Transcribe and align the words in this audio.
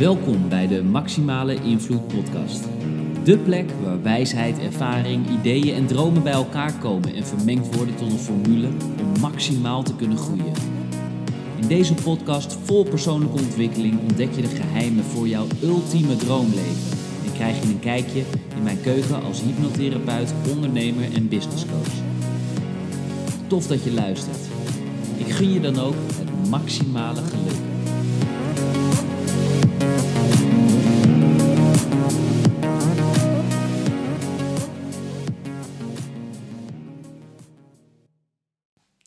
Welkom 0.00 0.48
bij 0.48 0.66
de 0.66 0.82
Maximale 0.82 1.54
Invloed 1.54 2.08
Podcast. 2.08 2.64
De 3.24 3.38
plek 3.38 3.70
waar 3.82 4.02
wijsheid, 4.02 4.58
ervaring, 4.58 5.28
ideeën 5.28 5.74
en 5.74 5.86
dromen 5.86 6.22
bij 6.22 6.32
elkaar 6.32 6.72
komen 6.72 7.14
en 7.14 7.26
vermengd 7.26 7.76
worden 7.76 7.94
tot 7.94 8.12
een 8.12 8.18
formule 8.18 8.66
om 9.00 9.20
maximaal 9.20 9.82
te 9.82 9.96
kunnen 9.96 10.18
groeien. 10.18 10.52
In 11.60 11.68
deze 11.68 11.94
podcast 11.94 12.58
vol 12.64 12.84
persoonlijke 12.84 13.38
ontwikkeling 13.38 14.00
ontdek 14.00 14.32
je 14.34 14.42
de 14.42 14.48
geheimen 14.48 15.04
voor 15.04 15.28
jouw 15.28 15.46
ultieme 15.62 16.16
droomleven 16.16 16.98
en 17.26 17.32
krijg 17.32 17.62
je 17.62 17.68
een 17.68 17.80
kijkje 17.80 18.22
in 18.56 18.62
mijn 18.62 18.80
keuken 18.80 19.22
als 19.22 19.42
hypnotherapeut, 19.42 20.34
ondernemer 20.54 21.14
en 21.14 21.28
businesscoach. 21.28 21.94
Tof 23.46 23.66
dat 23.66 23.84
je 23.84 23.92
luistert. 23.92 24.48
Ik 25.16 25.32
gun 25.32 25.52
je 25.52 25.60
dan 25.60 25.78
ook 25.78 25.94
het 26.18 26.50
maximale 26.50 27.20
geluk. 27.20 27.69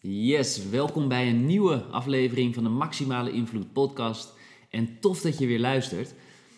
Yes, 0.06 0.70
welkom 0.70 1.08
bij 1.08 1.30
een 1.30 1.46
nieuwe 1.46 1.84
aflevering 1.84 2.54
van 2.54 2.64
de 2.64 2.70
Maximale 2.70 3.32
Invloed 3.32 3.74
podcast. 3.74 4.34
En 4.70 5.00
tof 5.00 5.22
dat 5.22 5.38
je 5.38 5.48
weer 5.48 5.60
luistert. 5.60 6.14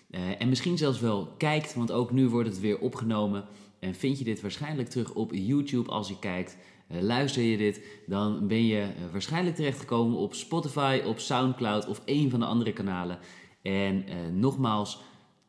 Uh, 0.09 0.41
en 0.41 0.49
misschien 0.49 0.77
zelfs 0.77 0.99
wel 0.99 1.33
kijkt, 1.37 1.73
want 1.75 1.91
ook 1.91 2.11
nu 2.11 2.27
wordt 2.27 2.49
het 2.49 2.59
weer 2.59 2.79
opgenomen. 2.79 3.45
En 3.79 3.95
vind 3.95 4.17
je 4.17 4.23
dit 4.23 4.41
waarschijnlijk 4.41 4.89
terug 4.89 5.13
op 5.13 5.31
YouTube 5.33 5.91
als 5.91 6.07
je 6.07 6.19
kijkt. 6.19 6.57
Uh, 6.91 7.01
luister 7.01 7.43
je 7.43 7.57
dit, 7.57 7.81
dan 8.05 8.47
ben 8.47 8.65
je 8.65 8.81
uh, 8.81 9.11
waarschijnlijk 9.11 9.55
terechtgekomen 9.55 10.17
op 10.17 10.33
Spotify, 10.33 11.01
op 11.05 11.19
Soundcloud 11.19 11.87
of 11.87 12.01
een 12.05 12.29
van 12.29 12.39
de 12.39 12.45
andere 12.45 12.73
kanalen. 12.73 13.19
En 13.61 14.05
nogmaals, 14.39 15.01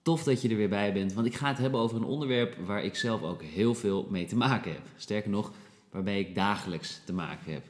tof 0.02 0.22
dat 0.22 0.42
je 0.42 0.48
er 0.48 0.56
weer 0.56 0.68
bij 0.68 0.92
bent, 0.92 1.12
want 1.12 1.26
ik 1.26 1.34
ga 1.34 1.48
het 1.48 1.58
hebben 1.58 1.80
over 1.80 1.96
een 1.96 2.04
onderwerp 2.04 2.56
waar 2.66 2.84
ik 2.84 2.96
zelf 2.96 3.22
ook 3.22 3.42
heel 3.42 3.74
veel 3.74 4.06
mee 4.10 4.26
te 4.26 4.36
maken 4.36 4.72
heb. 4.72 4.82
Sterker 4.96 5.30
nog, 5.30 5.52
waarmee 5.90 6.20
ik 6.20 6.34
dagelijks 6.34 7.00
te 7.04 7.12
maken 7.12 7.52
heb. 7.52 7.62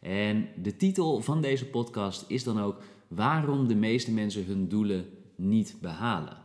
En 0.00 0.48
de 0.62 0.76
titel 0.76 1.20
van 1.20 1.40
deze 1.40 1.66
podcast 1.66 2.24
is 2.28 2.44
dan 2.44 2.60
ook 2.60 2.82
waarom 3.08 3.68
de 3.68 3.74
meeste 3.74 4.12
mensen 4.12 4.44
hun 4.44 4.68
doelen 4.68 5.06
niet 5.36 5.76
behalen. 5.80 6.36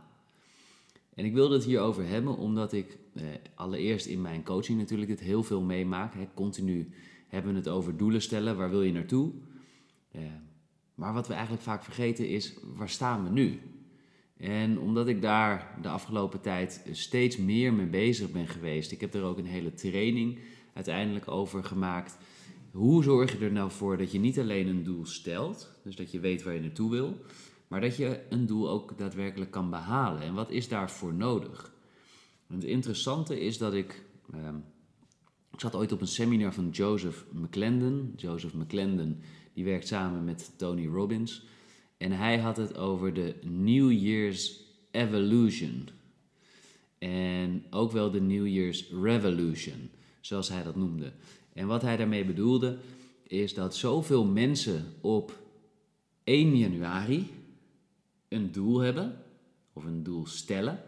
En 1.14 1.24
ik 1.24 1.34
wil 1.34 1.50
het 1.50 1.64
hierover 1.64 2.08
hebben 2.08 2.36
omdat 2.36 2.72
ik 2.72 2.98
eh, 3.14 3.22
allereerst 3.54 4.06
in 4.06 4.20
mijn 4.20 4.44
coaching 4.44 4.78
natuurlijk 4.78 5.08
dit 5.08 5.20
heel 5.20 5.42
veel 5.42 5.60
meemaak. 5.60 6.12
Continu 6.34 6.90
hebben 7.28 7.52
we 7.52 7.58
het 7.58 7.68
over 7.68 7.96
doelen 7.96 8.22
stellen, 8.22 8.56
waar 8.56 8.70
wil 8.70 8.82
je 8.82 8.92
naartoe? 8.92 9.32
Eh, 10.10 10.20
maar 10.94 11.12
wat 11.12 11.26
we 11.26 11.32
eigenlijk 11.32 11.62
vaak 11.62 11.84
vergeten 11.84 12.28
is, 12.28 12.54
waar 12.74 12.88
staan 12.88 13.24
we 13.24 13.30
nu? 13.30 13.60
En 14.36 14.78
omdat 14.78 15.08
ik 15.08 15.22
daar 15.22 15.78
de 15.82 15.88
afgelopen 15.88 16.40
tijd 16.40 16.86
steeds 16.90 17.36
meer 17.36 17.72
mee 17.72 17.86
bezig 17.86 18.30
ben 18.30 18.48
geweest, 18.48 18.92
ik 18.92 19.00
heb 19.00 19.14
er 19.14 19.22
ook 19.22 19.38
een 19.38 19.46
hele 19.46 19.74
training 19.74 20.38
uiteindelijk 20.72 21.28
over 21.28 21.64
gemaakt. 21.64 22.18
Hoe 22.76 23.02
zorg 23.02 23.38
je 23.38 23.44
er 23.44 23.52
nou 23.52 23.70
voor 23.70 23.96
dat 23.96 24.12
je 24.12 24.18
niet 24.18 24.38
alleen 24.38 24.66
een 24.66 24.82
doel 24.82 25.06
stelt, 25.06 25.72
dus 25.84 25.96
dat 25.96 26.10
je 26.10 26.20
weet 26.20 26.42
waar 26.42 26.54
je 26.54 26.60
naartoe 26.60 26.90
wil, 26.90 27.16
maar 27.68 27.80
dat 27.80 27.96
je 27.96 28.20
een 28.28 28.46
doel 28.46 28.70
ook 28.70 28.98
daadwerkelijk 28.98 29.50
kan 29.50 29.70
behalen? 29.70 30.22
En 30.22 30.34
wat 30.34 30.50
is 30.50 30.68
daarvoor 30.68 31.14
nodig? 31.14 31.72
Het 32.46 32.64
interessante 32.64 33.40
is 33.40 33.58
dat 33.58 33.74
ik. 33.74 34.04
Eh, 34.32 34.48
ik 35.52 35.60
zat 35.60 35.74
ooit 35.74 35.92
op 35.92 36.00
een 36.00 36.06
seminar 36.06 36.52
van 36.52 36.68
Joseph 36.70 37.24
McClendon. 37.32 38.12
Joseph 38.16 38.54
McClendon 38.54 39.20
die 39.54 39.64
werkt 39.64 39.86
samen 39.86 40.24
met 40.24 40.52
Tony 40.56 40.86
Robbins. 40.86 41.46
En 41.96 42.12
hij 42.12 42.38
had 42.38 42.56
het 42.56 42.76
over 42.76 43.14
de 43.14 43.34
New 43.42 43.92
Year's 43.92 44.60
Evolution. 44.90 45.88
En 46.98 47.64
ook 47.70 47.92
wel 47.92 48.10
de 48.10 48.20
New 48.20 48.46
Year's 48.46 48.90
Revolution, 49.02 49.90
zoals 50.26 50.48
hij 50.48 50.62
dat 50.62 50.76
noemde. 50.76 51.12
En 51.52 51.66
wat 51.66 51.82
hij 51.82 51.96
daarmee 51.96 52.24
bedoelde, 52.24 52.78
is 53.22 53.54
dat 53.54 53.76
zoveel 53.76 54.24
mensen 54.24 54.84
op 55.00 55.38
1 56.24 56.56
januari 56.56 57.30
een 58.28 58.52
doel 58.52 58.78
hebben, 58.78 59.22
of 59.72 59.84
een 59.84 60.02
doel 60.02 60.26
stellen, 60.26 60.82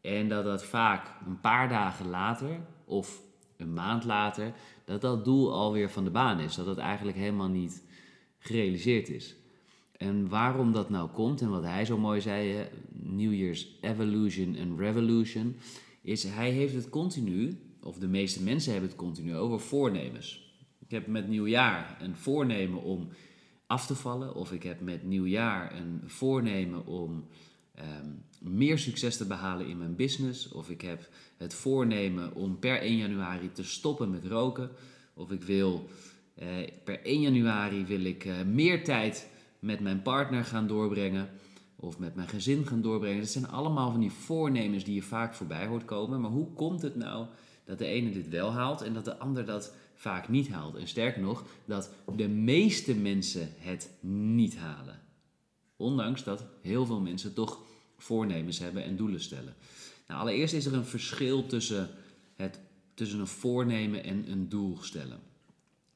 en 0.00 0.28
dat 0.28 0.44
dat 0.44 0.64
vaak 0.64 1.10
een 1.26 1.40
paar 1.40 1.68
dagen 1.68 2.08
later 2.08 2.60
of 2.84 3.20
een 3.56 3.72
maand 3.72 4.04
later, 4.04 4.52
dat 4.84 5.00
dat 5.00 5.24
doel 5.24 5.52
alweer 5.52 5.90
van 5.90 6.04
de 6.04 6.10
baan 6.10 6.40
is. 6.40 6.54
Dat 6.54 6.66
dat 6.66 6.78
eigenlijk 6.78 7.16
helemaal 7.16 7.48
niet 7.48 7.82
gerealiseerd 8.38 9.08
is. 9.08 9.36
En 9.96 10.28
waarom 10.28 10.72
dat 10.72 10.90
nou 10.90 11.10
komt 11.10 11.40
en 11.40 11.50
wat 11.50 11.62
hij 11.62 11.84
zo 11.84 11.98
mooi 11.98 12.20
zei, 12.20 12.68
New 12.92 13.34
Year's 13.34 13.78
Evolution 13.80 14.54
en 14.54 14.78
Revolution, 14.78 15.56
is 16.00 16.24
hij 16.24 16.50
heeft 16.50 16.74
het 16.74 16.88
continu 16.88 17.58
of 17.82 17.98
de 17.98 18.08
meeste 18.08 18.42
mensen 18.42 18.72
hebben 18.72 18.90
het 18.90 18.98
continu 18.98 19.36
over 19.36 19.60
voornemens. 19.60 20.54
Ik 20.78 20.90
heb 20.90 21.06
met 21.06 21.28
nieuwjaar 21.28 21.96
een 22.00 22.16
voornemen 22.16 22.82
om 22.82 23.08
af 23.66 23.86
te 23.86 23.94
vallen, 23.94 24.34
of 24.34 24.52
ik 24.52 24.62
heb 24.62 24.80
met 24.80 25.04
nieuwjaar 25.04 25.76
een 25.76 26.00
voornemen 26.04 26.86
om 26.86 27.26
ehm, 27.74 28.10
meer 28.40 28.78
succes 28.78 29.16
te 29.16 29.26
behalen 29.26 29.66
in 29.66 29.78
mijn 29.78 29.96
business, 29.96 30.48
of 30.48 30.70
ik 30.70 30.80
heb 30.80 31.08
het 31.36 31.54
voornemen 31.54 32.34
om 32.34 32.58
per 32.58 32.80
1 32.80 32.96
januari 32.96 33.52
te 33.52 33.64
stoppen 33.64 34.10
met 34.10 34.26
roken, 34.26 34.70
of 35.14 35.30
ik 35.30 35.42
wil 35.42 35.88
eh, 36.34 36.48
per 36.84 37.04
1 37.04 37.20
januari 37.20 37.84
wil 37.84 38.04
ik 38.04 38.24
eh, 38.24 38.42
meer 38.42 38.84
tijd 38.84 39.30
met 39.58 39.80
mijn 39.80 40.02
partner 40.02 40.44
gaan 40.44 40.66
doorbrengen 40.66 41.28
of 41.76 41.98
met 41.98 42.14
mijn 42.14 42.28
gezin 42.28 42.66
gaan 42.66 42.82
doorbrengen. 42.82 43.20
Dat 43.20 43.28
zijn 43.28 43.48
allemaal 43.48 43.90
van 43.90 44.00
die 44.00 44.12
voornemens 44.12 44.84
die 44.84 44.94
je 44.94 45.02
vaak 45.02 45.34
voorbij 45.34 45.66
hoort 45.66 45.84
komen. 45.84 46.20
Maar 46.20 46.30
hoe 46.30 46.52
komt 46.52 46.82
het 46.82 46.96
nou 46.96 47.26
dat 47.64 47.78
de 47.78 47.86
ene 47.86 48.10
dit 48.10 48.28
wel 48.28 48.52
haalt 48.52 48.80
en 48.80 48.94
dat 48.94 49.04
de 49.04 49.18
ander 49.18 49.44
dat 49.44 49.74
vaak 49.94 50.28
niet 50.28 50.48
haalt. 50.48 50.74
En 50.74 50.88
sterker 50.88 51.22
nog, 51.22 51.44
dat 51.64 51.90
de 52.16 52.28
meeste 52.28 52.94
mensen 52.94 53.48
het 53.56 53.90
niet 54.00 54.56
halen. 54.56 55.00
Ondanks 55.76 56.24
dat 56.24 56.44
heel 56.62 56.86
veel 56.86 57.00
mensen 57.00 57.34
toch 57.34 57.60
voornemens 57.96 58.58
hebben 58.58 58.84
en 58.84 58.96
doelen 58.96 59.20
stellen. 59.20 59.54
Nou, 60.06 60.20
allereerst 60.20 60.54
is 60.54 60.66
er 60.66 60.74
een 60.74 60.84
verschil 60.84 61.46
tussen, 61.46 61.88
het, 62.36 62.60
tussen 62.94 63.20
een 63.20 63.26
voornemen 63.26 64.04
en 64.04 64.30
een 64.30 64.48
doel 64.48 64.78
stellen. 64.80 65.20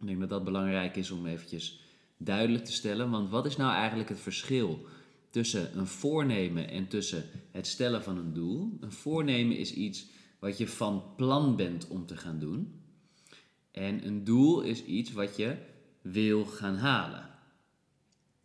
Ik 0.00 0.06
denk 0.06 0.20
dat 0.20 0.28
dat 0.28 0.44
belangrijk 0.44 0.96
is 0.96 1.10
om 1.10 1.26
eventjes 1.26 1.80
duidelijk 2.16 2.64
te 2.64 2.72
stellen. 2.72 3.10
Want 3.10 3.30
wat 3.30 3.46
is 3.46 3.56
nou 3.56 3.72
eigenlijk 3.74 4.08
het 4.08 4.20
verschil 4.20 4.86
tussen 5.30 5.78
een 5.78 5.86
voornemen 5.86 6.68
en 6.68 6.88
tussen 6.88 7.24
het 7.50 7.66
stellen 7.66 8.02
van 8.02 8.18
een 8.18 8.32
doel? 8.32 8.76
Een 8.80 8.92
voornemen 8.92 9.56
is 9.56 9.72
iets 9.74 10.06
wat 10.38 10.58
je 10.58 10.68
van 10.68 11.04
plan 11.16 11.56
bent 11.56 11.88
om 11.88 12.06
te 12.06 12.16
gaan 12.16 12.38
doen. 12.38 12.80
En 13.70 14.06
een 14.06 14.24
doel 14.24 14.60
is 14.60 14.84
iets 14.84 15.12
wat 15.12 15.36
je 15.36 15.56
wil 16.02 16.44
gaan 16.44 16.76
halen. 16.76 17.28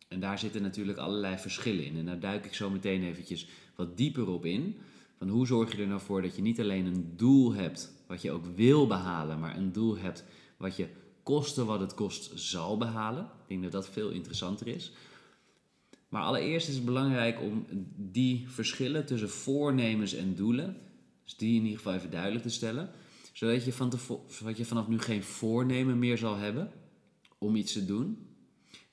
En 0.07 0.19
daar 0.19 0.39
zitten 0.39 0.61
natuurlijk 0.61 0.97
allerlei 0.97 1.37
verschillen 1.37 1.85
in. 1.85 1.97
En 1.97 2.05
daar 2.05 2.19
duik 2.19 2.45
ik 2.45 2.53
zo 2.53 2.69
meteen 2.69 3.03
eventjes 3.03 3.47
wat 3.75 3.97
dieper 3.97 4.27
op 4.27 4.45
in. 4.45 4.77
Van 5.17 5.29
hoe 5.29 5.47
zorg 5.47 5.71
je 5.71 5.81
er 5.81 5.87
nou 5.87 6.01
voor 6.01 6.21
dat 6.21 6.35
je 6.35 6.41
niet 6.41 6.59
alleen 6.59 6.85
een 6.85 7.13
doel 7.15 7.53
hebt 7.53 7.93
wat 8.07 8.21
je 8.21 8.31
ook 8.31 8.45
wil 8.55 8.87
behalen, 8.87 9.39
maar 9.39 9.57
een 9.57 9.71
doel 9.71 9.97
hebt 9.97 10.23
wat 10.57 10.75
je 10.75 10.87
koste 11.23 11.65
wat 11.65 11.79
het 11.79 11.93
kost 11.93 12.39
zal 12.39 12.77
behalen. 12.77 13.23
Ik 13.23 13.47
denk 13.47 13.63
dat 13.63 13.71
dat 13.71 13.89
veel 13.89 14.09
interessanter 14.09 14.67
is. 14.67 14.91
Maar 16.09 16.23
allereerst 16.23 16.67
is 16.67 16.75
het 16.75 16.85
belangrijk 16.85 17.41
om 17.41 17.65
die 17.95 18.49
verschillen 18.49 19.05
tussen 19.05 19.29
voornemens 19.29 20.13
en 20.13 20.35
doelen 20.35 20.77
dus 21.23 21.35
die 21.35 21.55
in 21.55 21.63
ieder 21.63 21.77
geval 21.77 21.93
even 21.93 22.11
duidelijk 22.11 22.43
te 22.43 22.49
stellen. 22.49 22.91
Zodat 23.33 23.65
je, 23.65 23.73
van 23.73 24.53
je 24.55 24.65
vanaf 24.65 24.87
nu 24.87 24.99
geen 24.99 25.23
voornemen 25.23 25.99
meer 25.99 26.17
zal 26.17 26.35
hebben 26.35 26.71
om 27.37 27.55
iets 27.55 27.73
te 27.73 27.85
doen. 27.85 28.27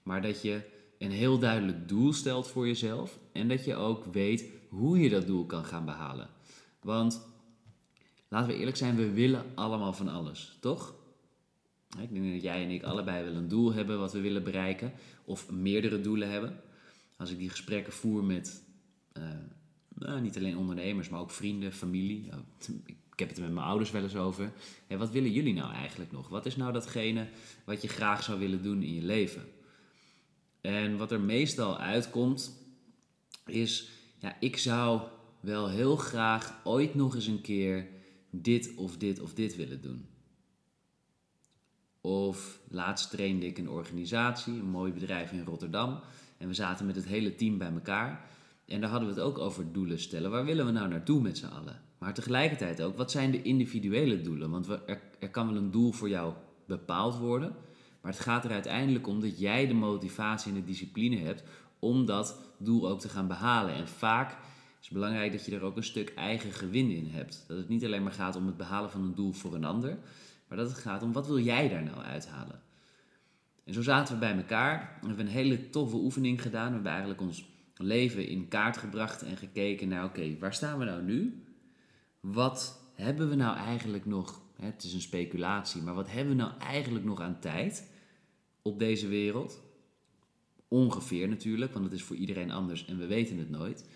Maar 0.02 0.22
dat 0.22 0.42
je 0.42 0.60
een 0.98 1.10
heel 1.10 1.38
duidelijk 1.38 1.88
doel 1.88 2.12
stelt 2.12 2.48
voor 2.48 2.66
jezelf. 2.66 3.18
En 3.32 3.48
dat 3.48 3.64
je 3.64 3.74
ook 3.74 4.04
weet 4.12 4.44
hoe 4.68 4.98
je 4.98 5.08
dat 5.08 5.26
doel 5.26 5.46
kan 5.46 5.64
gaan 5.64 5.84
behalen. 5.84 6.28
Want 6.80 7.20
laten 8.28 8.48
we 8.48 8.58
eerlijk 8.58 8.76
zijn, 8.76 8.96
we 8.96 9.12
willen 9.12 9.44
allemaal 9.54 9.92
van 9.92 10.08
alles, 10.08 10.56
toch? 10.60 10.94
Ik 12.00 12.12
denk 12.12 12.32
dat 12.32 12.42
jij 12.42 12.62
en 12.64 12.70
ik 12.70 12.82
allebei 12.82 13.24
wel 13.24 13.34
een 13.34 13.48
doel 13.48 13.72
hebben 13.72 13.98
wat 13.98 14.12
we 14.12 14.20
willen 14.20 14.44
bereiken. 14.44 14.92
Of 15.24 15.50
meerdere 15.50 16.00
doelen 16.00 16.30
hebben. 16.30 16.60
Als 17.16 17.30
ik 17.30 17.38
die 17.38 17.50
gesprekken 17.50 17.92
voer 17.92 18.24
met 18.24 18.62
uh, 19.18 19.24
nou, 19.98 20.20
niet 20.20 20.36
alleen 20.36 20.56
ondernemers, 20.56 21.08
maar 21.08 21.20
ook 21.20 21.30
vrienden, 21.30 21.72
familie. 21.72 22.26
Nou, 22.30 22.42
ik 23.12 23.18
heb 23.18 23.28
het 23.28 23.38
met 23.38 23.52
mijn 23.52 23.66
ouders 23.66 23.90
wel 23.90 24.02
eens 24.02 24.16
over. 24.16 24.52
wat 24.88 25.10
willen 25.10 25.32
jullie 25.32 25.54
nou 25.54 25.72
eigenlijk 25.72 26.12
nog? 26.12 26.28
Wat 26.28 26.46
is 26.46 26.56
nou 26.56 26.72
datgene 26.72 27.28
wat 27.64 27.82
je 27.82 27.88
graag 27.88 28.22
zou 28.22 28.38
willen 28.38 28.62
doen 28.62 28.82
in 28.82 28.94
je 28.94 29.02
leven? 29.02 29.42
En 30.60 30.96
wat 30.96 31.12
er 31.12 31.20
meestal 31.20 31.78
uitkomt, 31.78 32.56
is: 33.46 33.88
ja, 34.18 34.36
ik 34.40 34.56
zou 34.56 35.00
wel 35.40 35.68
heel 35.68 35.96
graag 35.96 36.60
ooit 36.64 36.94
nog 36.94 37.14
eens 37.14 37.26
een 37.26 37.40
keer 37.40 37.88
dit 38.30 38.74
of 38.74 38.96
dit 38.96 39.20
of 39.20 39.34
dit 39.34 39.56
willen 39.56 39.80
doen. 39.80 40.06
Of 42.00 42.60
laatst 42.68 43.10
trainde 43.10 43.46
ik 43.46 43.58
een 43.58 43.68
organisatie, 43.68 44.52
een 44.52 44.70
mooi 44.70 44.92
bedrijf 44.92 45.32
in 45.32 45.44
Rotterdam. 45.44 46.00
En 46.36 46.48
we 46.48 46.54
zaten 46.54 46.86
met 46.86 46.96
het 46.96 47.06
hele 47.06 47.34
team 47.34 47.58
bij 47.58 47.72
elkaar. 47.72 48.28
En 48.68 48.80
daar 48.80 48.90
hadden 48.90 49.08
we 49.08 49.14
het 49.14 49.24
ook 49.24 49.38
over 49.38 49.72
doelen 49.72 50.00
stellen. 50.00 50.30
Waar 50.30 50.44
willen 50.44 50.66
we 50.66 50.72
nou 50.72 50.88
naartoe 50.88 51.20
met 51.20 51.38
z'n 51.38 51.46
allen? 51.46 51.80
Maar 51.98 52.14
tegelijkertijd 52.14 52.82
ook, 52.82 52.96
wat 52.96 53.10
zijn 53.10 53.30
de 53.30 53.42
individuele 53.42 54.20
doelen? 54.20 54.50
Want 54.50 54.66
we, 54.66 55.00
er, 55.18 55.30
kan 55.30 55.46
wel 55.46 55.56
een 55.56 55.70
doel 55.70 55.92
voor 55.92 56.08
jou 56.08 56.34
bepaald 56.66 57.18
worden. 57.18 57.54
Maar 58.00 58.12
het 58.12 58.20
gaat 58.20 58.44
er 58.44 58.50
uiteindelijk 58.50 59.06
om 59.06 59.20
dat 59.20 59.38
jij 59.38 59.66
de 59.66 59.74
motivatie 59.74 60.52
en 60.52 60.58
de 60.58 60.64
discipline 60.64 61.16
hebt 61.16 61.44
om 61.78 62.06
dat 62.06 62.40
doel 62.58 62.88
ook 62.88 63.00
te 63.00 63.08
gaan 63.08 63.26
behalen. 63.26 63.74
En 63.74 63.88
vaak 63.88 64.30
is 64.80 64.86
het 64.86 64.92
belangrijk 64.92 65.32
dat 65.32 65.44
je 65.44 65.56
er 65.56 65.62
ook 65.62 65.76
een 65.76 65.84
stuk 65.84 66.12
eigen 66.14 66.52
gewin 66.52 66.90
in 66.90 67.06
hebt. 67.06 67.44
Dat 67.48 67.56
het 67.56 67.68
niet 67.68 67.84
alleen 67.84 68.02
maar 68.02 68.12
gaat 68.12 68.36
om 68.36 68.46
het 68.46 68.56
behalen 68.56 68.90
van 68.90 69.02
een 69.02 69.14
doel 69.14 69.32
voor 69.32 69.54
een 69.54 69.64
ander, 69.64 69.98
maar 70.48 70.58
dat 70.58 70.68
het 70.68 70.78
gaat 70.78 71.02
om 71.02 71.12
wat 71.12 71.26
wil 71.26 71.40
jij 71.40 71.68
daar 71.68 71.82
nou 71.82 71.98
uithalen. 72.02 72.60
En 73.64 73.74
zo 73.74 73.82
zaten 73.82 74.14
we 74.14 74.20
bij 74.20 74.36
elkaar 74.36 74.98
en 75.00 75.08
hebben 75.08 75.26
een 75.26 75.32
hele 75.32 75.70
toffe 75.70 75.96
oefening 75.96 76.42
gedaan. 76.42 76.66
We 76.66 76.74
hebben 76.74 76.90
eigenlijk 76.90 77.20
ons 77.20 77.44
leven 77.78 78.26
in 78.26 78.48
kaart 78.48 78.76
gebracht 78.76 79.22
en 79.22 79.36
gekeken 79.36 79.88
naar, 79.88 80.04
oké, 80.04 80.38
waar 80.38 80.54
staan 80.54 80.78
we 80.78 80.84
nou 80.84 81.02
nu? 81.02 81.42
Wat 82.20 82.80
hebben 82.94 83.28
we 83.28 83.34
nou 83.34 83.56
eigenlijk 83.56 84.06
nog, 84.06 84.42
het 84.60 84.82
is 84.82 84.92
een 84.92 85.00
speculatie, 85.00 85.82
maar 85.82 85.94
wat 85.94 86.10
hebben 86.10 86.36
we 86.36 86.42
nou 86.42 86.52
eigenlijk 86.58 87.04
nog 87.04 87.20
aan 87.20 87.40
tijd 87.40 87.90
op 88.62 88.78
deze 88.78 89.08
wereld? 89.08 89.60
Ongeveer 90.68 91.28
natuurlijk, 91.28 91.72
want 91.72 91.84
het 91.84 91.94
is 91.94 92.02
voor 92.02 92.16
iedereen 92.16 92.50
anders 92.50 92.84
en 92.84 92.98
we 92.98 93.06
weten 93.06 93.38
het 93.38 93.50
nooit. 93.50 93.88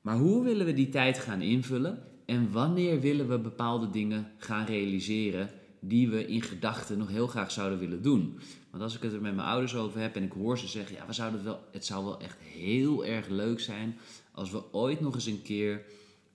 Maar 0.00 0.16
hoe 0.16 0.44
willen 0.44 0.66
we 0.66 0.72
die 0.72 0.88
tijd 0.88 1.18
gaan 1.18 1.42
invullen 1.42 2.02
en 2.26 2.52
wanneer 2.52 3.00
willen 3.00 3.28
we 3.28 3.38
bepaalde 3.38 3.90
dingen 3.90 4.32
gaan 4.38 4.66
realiseren 4.66 5.50
die 5.80 6.08
we 6.08 6.26
in 6.26 6.42
gedachten 6.42 6.98
nog 6.98 7.08
heel 7.08 7.26
graag 7.26 7.50
zouden 7.50 7.78
willen 7.78 8.02
doen? 8.02 8.38
Want 8.70 8.82
als 8.82 8.96
ik 8.96 9.02
het 9.02 9.12
er 9.12 9.20
met 9.20 9.34
mijn 9.34 9.48
ouders 9.48 9.74
over 9.74 10.00
heb 10.00 10.16
en 10.16 10.22
ik 10.22 10.32
hoor 10.32 10.58
ze 10.58 10.68
zeggen, 10.68 10.96
ja, 10.96 11.06
we 11.06 11.12
zouden 11.12 11.38
het, 11.38 11.48
wel, 11.48 11.64
het 11.72 11.86
zou 11.86 12.04
wel 12.04 12.20
echt 12.20 12.38
heel 12.40 13.04
erg 13.04 13.28
leuk 13.28 13.60
zijn 13.60 13.98
als 14.32 14.50
we 14.50 14.72
ooit 14.72 15.00
nog 15.00 15.14
eens 15.14 15.26
een 15.26 15.42
keer 15.42 15.82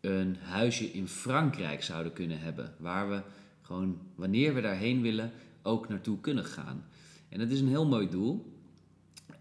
een 0.02 0.36
huisje 0.36 0.92
in 0.92 1.08
Frankrijk 1.08 1.84
zouden 1.84 2.14
kunnen 2.14 2.40
hebben. 2.40 2.74
Waar 2.78 3.10
we 3.10 3.22
gewoon, 3.62 3.98
wanneer 4.16 4.54
we 4.54 4.62
daarheen 4.62 5.02
willen, 5.02 5.32
ook 5.62 5.90
naartoe 5.90 6.20
kunnen 6.20 6.46
gaan. 6.46 6.86
En 7.30 7.40
dat 7.40 7.50
is 7.50 7.60
een 7.60 7.68
heel 7.68 7.88
mooi 7.88 8.10
doel. 8.10 8.54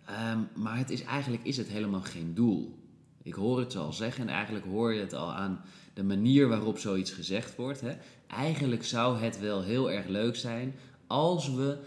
Ehm, 0.04 0.38
maar 0.54 0.78
het 0.78 0.90
is, 0.90 1.02
eigenlijk 1.02 1.44
is 1.44 1.56
het 1.56 1.68
helemaal 1.68 2.00
geen 2.00 2.34
doel. 2.34 2.78
Ik 3.22 3.34
hoor 3.34 3.58
het 3.58 3.76
al 3.76 3.92
zeggen 3.92 4.28
en 4.28 4.34
eigenlijk 4.34 4.64
hoor 4.64 4.92
je 4.92 5.00
het 5.00 5.12
al 5.12 5.32
aan 5.32 5.60
de 5.94 6.02
manier 6.02 6.48
waarop 6.48 6.78
zoiets 6.78 7.10
gezegd 7.10 7.56
wordt. 7.56 7.80
Hè. 7.80 7.92
Eigenlijk 8.26 8.84
zou 8.84 9.18
het 9.18 9.40
wel 9.40 9.62
heel 9.62 9.90
erg 9.90 10.06
leuk 10.06 10.36
zijn 10.36 10.74
als 11.06 11.54
we 11.54 11.78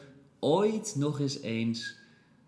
ooit 0.45 0.95
nog 0.97 1.19
eens 1.19 1.41
eens 1.41 1.95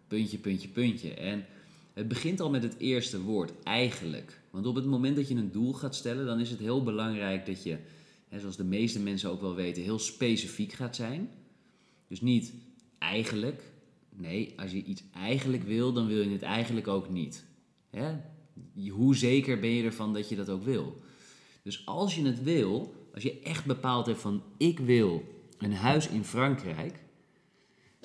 puntje, 0.07 0.37
puntje, 0.37 0.67
puntje. 0.67 1.13
En 1.13 1.45
het 1.93 2.07
begint 2.07 2.39
al 2.39 2.49
met 2.49 2.63
het 2.63 2.77
eerste 2.77 3.21
woord, 3.21 3.51
eigenlijk. 3.63 4.39
Want 4.49 4.65
op 4.65 4.75
het 4.75 4.85
moment 4.85 5.15
dat 5.15 5.27
je 5.27 5.35
een 5.35 5.51
doel 5.51 5.73
gaat 5.73 5.95
stellen, 5.95 6.25
dan 6.25 6.39
is 6.39 6.49
het 6.49 6.59
heel 6.59 6.83
belangrijk 6.83 7.45
dat 7.45 7.63
je, 7.63 7.77
zoals 8.35 8.57
de 8.57 8.63
meeste 8.63 8.99
mensen 8.99 9.29
ook 9.29 9.41
wel 9.41 9.55
weten, 9.55 9.83
heel 9.83 9.99
specifiek 9.99 10.73
gaat 10.73 10.95
zijn. 10.95 11.29
Dus 12.07 12.21
niet 12.21 12.53
eigenlijk. 12.97 13.63
Nee, 14.15 14.53
als 14.57 14.71
je 14.71 14.83
iets 14.83 15.03
eigenlijk 15.13 15.63
wil, 15.63 15.93
dan 15.93 16.07
wil 16.07 16.21
je 16.21 16.29
het 16.29 16.41
eigenlijk 16.41 16.87
ook 16.87 17.09
niet. 17.09 17.45
Hoe 18.89 19.15
zeker 19.15 19.59
ben 19.59 19.69
je 19.69 19.83
ervan 19.83 20.13
dat 20.13 20.29
je 20.29 20.35
dat 20.35 20.49
ook 20.49 20.63
wil? 20.63 21.01
Dus 21.63 21.85
als 21.85 22.15
je 22.15 22.25
het 22.25 22.43
wil, 22.43 22.93
als 23.13 23.23
je 23.23 23.39
echt 23.39 23.65
bepaald 23.65 24.05
hebt 24.05 24.19
van 24.19 24.43
ik 24.57 24.79
wil 24.79 25.23
een 25.57 25.73
huis 25.73 26.07
in 26.07 26.23
Frankrijk, 26.23 27.05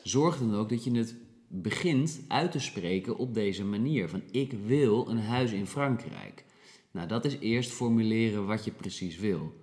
zorg 0.03 0.39
dan 0.39 0.55
ook 0.55 0.69
dat 0.69 0.85
je 0.85 0.97
het 0.97 1.17
begint 1.49 2.21
uit 2.29 2.53
te 2.53 2.59
spreken 2.59 3.17
op 3.17 3.35
deze 3.35 3.65
manier. 3.65 4.09
Van 4.09 4.23
ik 4.31 4.53
wil 4.67 5.09
een 5.09 5.21
huis 5.21 5.53
in 5.53 5.67
Frankrijk. 5.67 6.44
Nou, 6.91 7.09
dat 7.09 7.25
is 7.25 7.39
eerst 7.39 7.71
formuleren 7.71 8.47
wat 8.47 8.65
je 8.65 8.71
precies 8.71 9.19
wil. 9.19 9.61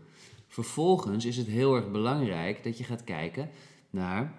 Vervolgens 0.48 1.26
is 1.26 1.38
het 1.38 1.48
heel 1.48 1.76
erg 1.76 1.92
belangrijk 1.92 2.64
dat 2.64 2.78
je 2.78 2.84
gaat 2.84 3.04
kijken 3.04 3.50
naar 3.90 4.34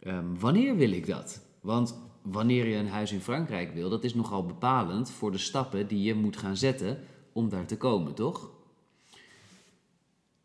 um, 0.00 0.38
wanneer 0.38 0.76
wil 0.76 0.92
ik 0.92 1.06
dat? 1.06 1.40
Want 1.60 1.98
wanneer 2.22 2.66
je 2.66 2.76
een 2.76 2.88
huis 2.88 3.12
in 3.12 3.20
Frankrijk 3.20 3.74
wil, 3.74 3.88
dat 3.88 4.04
is 4.04 4.14
nogal 4.14 4.46
bepalend 4.46 5.10
voor 5.10 5.32
de 5.32 5.38
stappen 5.38 5.86
die 5.86 6.02
je 6.02 6.14
moet 6.14 6.36
gaan 6.36 6.56
zetten 6.56 6.98
om 7.32 7.48
daar 7.48 7.66
te 7.66 7.76
komen, 7.76 8.14
toch? 8.14 8.50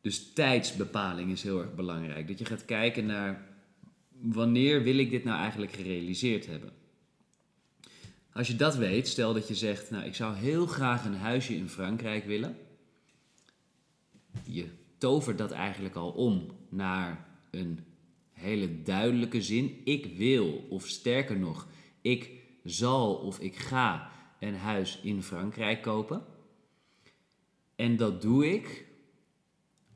Dus 0.01 0.33
tijdsbepaling 0.33 1.31
is 1.31 1.43
heel 1.43 1.61
erg 1.61 1.75
belangrijk. 1.75 2.27
Dat 2.27 2.39
je 2.39 2.45
gaat 2.45 2.65
kijken 2.65 3.05
naar 3.05 3.48
wanneer 4.21 4.83
wil 4.83 4.97
ik 4.97 5.09
dit 5.09 5.23
nou 5.23 5.39
eigenlijk 5.39 5.71
gerealiseerd 5.71 6.45
hebben? 6.45 6.71
Als 8.33 8.47
je 8.47 8.55
dat 8.55 8.75
weet, 8.75 9.07
stel 9.07 9.33
dat 9.33 9.47
je 9.47 9.55
zegt, 9.55 9.89
nou 9.89 10.05
ik 10.05 10.15
zou 10.15 10.35
heel 10.35 10.65
graag 10.65 11.05
een 11.05 11.15
huisje 11.15 11.55
in 11.55 11.69
Frankrijk 11.69 12.25
willen. 12.25 12.57
Je 14.43 14.65
tovert 14.97 15.37
dat 15.37 15.51
eigenlijk 15.51 15.95
al 15.95 16.11
om 16.11 16.47
naar 16.69 17.27
een 17.51 17.79
hele 18.31 18.81
duidelijke 18.81 19.41
zin. 19.41 19.81
Ik 19.83 20.17
wil, 20.17 20.65
of 20.69 20.87
sterker 20.87 21.39
nog, 21.39 21.67
ik 22.01 22.31
zal 22.63 23.15
of 23.15 23.39
ik 23.39 23.55
ga 23.55 24.11
een 24.39 24.55
huis 24.55 24.99
in 25.03 25.23
Frankrijk 25.23 25.81
kopen. 25.81 26.25
En 27.75 27.95
dat 27.95 28.21
doe 28.21 28.53
ik 28.53 28.85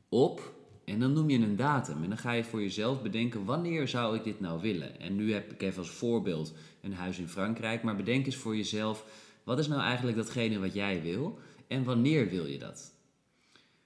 op 0.08 0.53
en 0.84 1.00
dan 1.00 1.12
noem 1.12 1.30
je 1.30 1.38
een 1.38 1.56
datum 1.56 2.02
en 2.02 2.08
dan 2.08 2.18
ga 2.18 2.32
je 2.32 2.44
voor 2.44 2.60
jezelf 2.60 3.02
bedenken 3.02 3.44
wanneer 3.44 3.88
zou 3.88 4.16
ik 4.16 4.24
dit 4.24 4.40
nou 4.40 4.60
willen. 4.60 5.00
En 5.00 5.16
nu 5.16 5.32
heb 5.32 5.52
ik 5.52 5.62
even 5.62 5.78
als 5.78 5.90
voorbeeld 5.90 6.54
een 6.80 6.94
huis 6.94 7.18
in 7.18 7.28
Frankrijk, 7.28 7.82
maar 7.82 7.96
bedenk 7.96 8.26
eens 8.26 8.36
voor 8.36 8.56
jezelf 8.56 9.04
wat 9.44 9.58
is 9.58 9.68
nou 9.68 9.80
eigenlijk 9.80 10.16
datgene 10.16 10.58
wat 10.58 10.74
jij 10.74 11.02
wil 11.02 11.38
en 11.68 11.84
wanneer 11.84 12.28
wil 12.28 12.46
je 12.46 12.58
dat? 12.58 12.92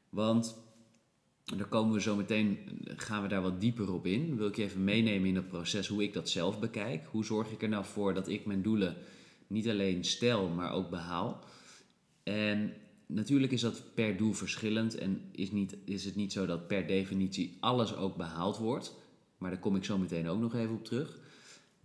Want 0.08 0.56
daar 1.56 1.68
komen 1.68 1.94
we 1.94 2.00
zo 2.00 2.16
meteen, 2.16 2.58
gaan 2.84 3.22
we 3.22 3.28
daar 3.28 3.42
wat 3.42 3.60
dieper 3.60 3.92
op 3.92 4.06
in. 4.06 4.36
Wil 4.36 4.46
ik 4.46 4.56
je 4.56 4.62
even 4.62 4.84
meenemen 4.84 5.28
in 5.28 5.36
het 5.36 5.48
proces 5.48 5.88
hoe 5.88 6.02
ik 6.02 6.12
dat 6.12 6.28
zelf 6.28 6.60
bekijk. 6.60 7.06
Hoe 7.10 7.24
zorg 7.24 7.50
ik 7.50 7.62
er 7.62 7.68
nou 7.68 7.84
voor 7.84 8.14
dat 8.14 8.28
ik 8.28 8.46
mijn 8.46 8.62
doelen 8.62 8.96
niet 9.46 9.68
alleen 9.68 10.04
stel, 10.04 10.48
maar 10.48 10.72
ook 10.72 10.90
behaal? 10.90 11.44
En 12.22 12.72
natuurlijk 13.08 13.52
is 13.52 13.60
dat 13.60 13.82
per 13.94 14.16
doel 14.16 14.32
verschillend 14.32 14.94
en 14.94 15.20
is, 15.32 15.50
niet, 15.50 15.76
is 15.84 16.04
het 16.04 16.14
niet 16.16 16.32
zo 16.32 16.46
dat 16.46 16.66
per 16.66 16.86
definitie 16.86 17.56
alles 17.60 17.96
ook 17.96 18.16
behaald 18.16 18.56
wordt. 18.56 18.94
Maar 19.38 19.50
daar 19.50 19.60
kom 19.60 19.76
ik 19.76 19.84
zo 19.84 19.98
meteen 19.98 20.28
ook 20.28 20.40
nog 20.40 20.54
even 20.54 20.74
op 20.74 20.84
terug. 20.84 21.18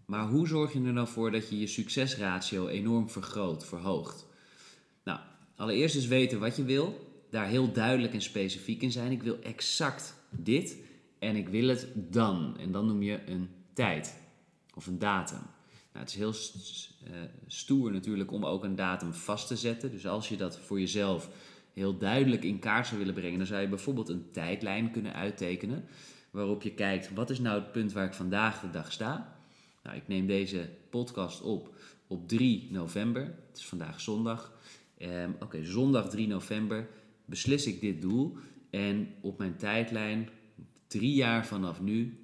Maar 0.06 0.28
hoe 0.28 0.48
zorg 0.48 0.74
je 0.74 0.82
er 0.84 0.94
nou 0.94 1.08
voor 1.08 1.32
dat 1.32 1.50
je 1.50 1.60
je 1.60 1.68
succesratio 1.68 2.68
enorm 2.68 3.10
vergroot, 3.10 3.66
verhoogt? 3.66 4.26
Nou, 5.04 5.20
allereerst 5.56 5.96
is 5.96 6.08
weten 6.08 6.40
wat 6.40 6.56
je 6.56 6.64
wil. 6.64 7.12
Daar 7.30 7.48
heel 7.48 7.72
duidelijk 7.72 8.14
en 8.14 8.22
specifiek 8.22 8.82
in 8.82 8.92
zijn. 8.92 9.12
Ik 9.12 9.24
wil 9.24 9.38
exact 9.42 10.16
dit 10.30 10.78
en 11.20 11.36
ik 11.36 11.48
wil 11.48 11.68
het 11.68 11.88
dan. 11.96 12.58
En 12.58 12.72
dan 12.72 12.86
noem 12.86 13.02
je 13.02 13.20
een 13.26 13.50
tijd 13.74 14.18
of 14.74 14.88
een 14.88 15.00
datum. 15.00 15.42
Nou, 15.94 16.06
het 16.06 16.10
is 16.10 16.16
heel 16.16 16.34
eh, 17.14 17.20
stoer 17.48 17.92
natuurlijk 17.92 18.32
om 18.32 18.46
ook 18.46 18.64
een 18.64 18.76
datum 18.76 19.14
vast 19.14 19.48
te 19.48 19.56
zetten. 19.56 19.92
Dus 19.92 20.08
als 20.08 20.30
je 20.30 20.38
dat 20.38 20.60
voor 20.60 20.80
jezelf 20.80 21.30
heel 21.74 21.98
duidelijk 21.98 22.44
in 22.44 22.60
kaart 22.60 22.88
zou 22.88 23.00
willen 23.00 23.14
brengen, 23.14 23.38
dan 23.38 23.48
zou 23.48 23.62
je 23.62 23.68
bijvoorbeeld 23.68 24.10
een 24.10 24.32
tijdlijn 24.32 24.92
kunnen 24.92 25.14
uittekenen. 25.14 25.86
Waarop 26.32 26.62
je 26.62 26.74
kijkt, 26.74 27.14
wat 27.14 27.30
is 27.30 27.40
nou 27.40 27.60
het 27.60 27.72
punt 27.72 27.94
waar 27.94 28.06
ik 28.06 28.14
vandaag 28.14 28.62
de 28.62 28.70
dag 28.70 28.92
sta? 28.92 29.38
Nou, 29.84 29.98
ik 29.98 30.08
neem 30.08 30.28
deze 30.28 30.70
podcast 30.90 31.42
op 31.42 31.76
op 32.08 32.28
3 32.28 32.68
november. 32.72 33.22
Het 33.24 33.58
is 33.58 33.66
vandaag 33.66 34.02
zondag. 34.02 34.54
Ehm, 34.98 35.32
Oké, 35.40 35.66
zondag 35.66 36.10
3 36.10 36.28
november 36.28 36.90
beslis 37.26 37.66
ik 37.66 37.82
dit 37.82 38.02
doel. 38.02 38.38
En 38.70 39.14
op 39.22 39.38
mijn 39.38 39.56
tijdlijn, 39.56 40.30
drie 40.88 41.14
jaar 41.14 41.46
vanaf 41.46 41.82
nu, 41.82 42.18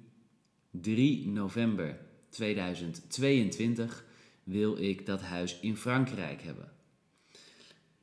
3 0.70 1.28
november 1.28 1.98
2022 2.30 4.04
wil 4.42 4.78
ik 4.78 5.06
dat 5.06 5.20
huis 5.20 5.58
in 5.60 5.76
Frankrijk 5.76 6.42
hebben. 6.42 6.72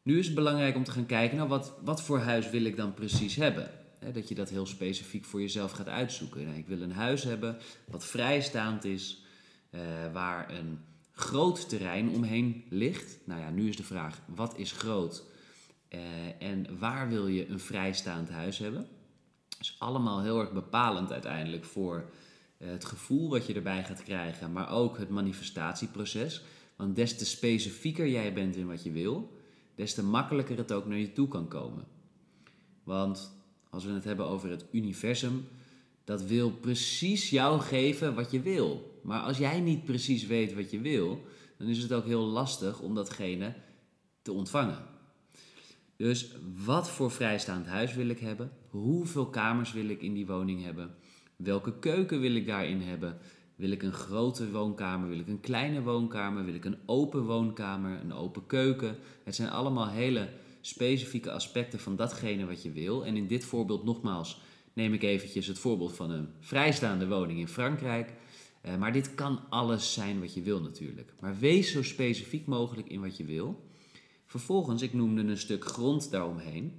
Nu 0.01 0.19
is 0.19 0.25
het 0.25 0.35
belangrijk 0.35 0.75
om 0.75 0.83
te 0.83 0.91
gaan 0.91 1.05
kijken, 1.05 1.37
nou 1.37 1.49
wat, 1.49 1.73
wat 1.83 2.01
voor 2.01 2.19
huis 2.19 2.49
wil 2.49 2.63
ik 2.63 2.75
dan 2.75 2.93
precies 2.93 3.35
hebben? 3.35 3.71
dat 4.13 4.29
je 4.29 4.35
dat 4.35 4.49
heel 4.49 4.65
specifiek 4.65 5.25
voor 5.25 5.41
jezelf 5.41 5.71
gaat 5.71 5.87
uitzoeken. 5.87 6.43
Nou, 6.43 6.57
ik 6.57 6.67
wil 6.67 6.81
een 6.81 6.91
huis 6.91 7.23
hebben 7.23 7.57
wat 7.85 8.05
vrijstaand 8.05 8.85
is, 8.85 9.23
uh, 9.71 9.81
waar 10.13 10.53
een 10.53 10.79
groot 11.11 11.69
terrein 11.69 12.09
omheen 12.09 12.63
ligt. 12.69 13.17
Nou 13.23 13.41
ja, 13.41 13.49
nu 13.49 13.67
is 13.67 13.77
de 13.77 13.83
vraag, 13.83 14.19
wat 14.25 14.57
is 14.57 14.71
groot? 14.71 15.23
Uh, 15.89 15.99
en 16.39 16.79
waar 16.79 17.09
wil 17.09 17.27
je 17.27 17.47
een 17.47 17.59
vrijstaand 17.59 18.29
huis 18.29 18.57
hebben? 18.57 18.87
Dat 19.49 19.59
is 19.59 19.75
allemaal 19.79 20.21
heel 20.21 20.39
erg 20.39 20.51
bepalend 20.51 21.11
uiteindelijk 21.11 21.65
voor 21.65 21.95
eh, 21.97 22.03
het 22.57 22.85
gevoel 22.85 23.29
wat 23.29 23.47
je 23.47 23.53
erbij 23.53 23.83
gaat 23.83 24.03
krijgen, 24.03 24.51
maar 24.51 24.69
ook 24.69 24.97
het 24.97 25.09
manifestatieproces. 25.09 26.41
Want 26.75 26.95
des 26.95 27.17
te 27.17 27.25
specifieker 27.25 28.07
jij 28.07 28.33
bent 28.33 28.55
in 28.55 28.67
wat 28.67 28.83
je 28.83 28.91
wil, 28.91 29.37
des 29.75 29.93
te 29.93 30.03
makkelijker 30.03 30.57
het 30.57 30.71
ook 30.71 30.85
naar 30.85 30.97
je 30.97 31.13
toe 31.13 31.27
kan 31.27 31.47
komen. 31.47 31.87
Want 32.83 33.31
als 33.69 33.85
we 33.85 33.91
het 33.91 34.03
hebben 34.03 34.25
over 34.25 34.49
het 34.49 34.65
universum, 34.71 35.47
dat 36.03 36.23
wil 36.23 36.51
precies 36.51 37.29
jou 37.29 37.61
geven 37.61 38.15
wat 38.15 38.31
je 38.31 38.41
wil. 38.41 38.99
Maar 39.03 39.21
als 39.21 39.37
jij 39.37 39.59
niet 39.59 39.85
precies 39.85 40.25
weet 40.25 40.53
wat 40.53 40.71
je 40.71 40.79
wil, 40.79 41.25
dan 41.57 41.67
is 41.67 41.81
het 41.81 41.93
ook 41.93 42.05
heel 42.05 42.25
lastig 42.25 42.79
om 42.79 42.95
datgene 42.95 43.53
te 44.21 44.31
ontvangen. 44.31 44.85
Dus 45.95 46.31
wat 46.65 46.89
voor 46.89 47.11
vrijstaand 47.11 47.65
huis 47.65 47.93
wil 47.93 48.07
ik 48.07 48.19
hebben? 48.19 48.51
Hoeveel 48.69 49.29
kamers 49.29 49.71
wil 49.71 49.89
ik 49.89 50.01
in 50.01 50.13
die 50.13 50.27
woning 50.27 50.63
hebben? 50.63 50.95
Welke 51.37 51.79
keuken 51.79 52.19
wil 52.19 52.35
ik 52.35 52.47
daarin 52.47 52.81
hebben? 52.81 53.17
Wil 53.55 53.71
ik 53.71 53.83
een 53.83 53.93
grote 53.93 54.51
woonkamer? 54.51 55.09
Wil 55.09 55.19
ik 55.19 55.27
een 55.27 55.39
kleine 55.39 55.81
woonkamer? 55.81 56.45
Wil 56.45 56.53
ik 56.53 56.65
een 56.65 56.77
open 56.85 57.23
woonkamer? 57.25 57.99
Een 57.99 58.13
open 58.13 58.45
keuken? 58.45 58.97
Het 59.23 59.35
zijn 59.35 59.49
allemaal 59.49 59.89
hele 59.89 60.29
specifieke 60.61 61.31
aspecten 61.31 61.79
van 61.79 61.95
datgene 61.95 62.45
wat 62.45 62.63
je 62.63 62.71
wil. 62.71 63.05
En 63.05 63.15
in 63.15 63.27
dit 63.27 63.45
voorbeeld 63.45 63.83
nogmaals 63.83 64.41
neem 64.73 64.93
ik 64.93 65.03
eventjes 65.03 65.47
het 65.47 65.59
voorbeeld 65.59 65.95
van 65.95 66.11
een 66.11 66.27
vrijstaande 66.39 67.07
woning 67.07 67.39
in 67.39 67.47
Frankrijk. 67.47 68.13
Uh, 68.65 68.77
maar 68.77 68.93
dit 68.93 69.15
kan 69.15 69.39
alles 69.49 69.93
zijn 69.93 70.19
wat 70.19 70.33
je 70.33 70.41
wil 70.41 70.61
natuurlijk. 70.61 71.13
Maar 71.19 71.37
wees 71.39 71.71
zo 71.71 71.83
specifiek 71.83 72.45
mogelijk 72.45 72.89
in 72.89 73.01
wat 73.01 73.17
je 73.17 73.25
wil. 73.25 73.63
Vervolgens, 74.25 74.81
ik 74.81 74.93
noemde 74.93 75.21
een 75.21 75.37
stuk 75.37 75.65
grond 75.65 76.11
daaromheen. 76.11 76.73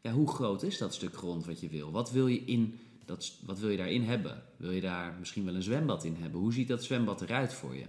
Ja, 0.00 0.12
hoe 0.12 0.28
groot 0.28 0.62
is 0.62 0.78
dat 0.78 0.94
stuk 0.94 1.16
grond 1.16 1.46
wat 1.46 1.60
je 1.60 1.68
wil? 1.68 1.90
Wat 1.90 2.10
wil 2.10 2.26
je, 2.26 2.44
in 2.44 2.78
dat, 3.06 3.38
wat 3.44 3.58
wil 3.58 3.70
je 3.70 3.76
daarin 3.76 4.02
hebben? 4.02 4.42
Wil 4.56 4.70
je 4.70 4.80
daar 4.80 5.16
misschien 5.18 5.44
wel 5.44 5.54
een 5.54 5.62
zwembad 5.62 6.04
in 6.04 6.16
hebben? 6.20 6.40
Hoe 6.40 6.52
ziet 6.52 6.68
dat 6.68 6.84
zwembad 6.84 7.20
eruit 7.20 7.54
voor 7.54 7.74
je? 7.74 7.86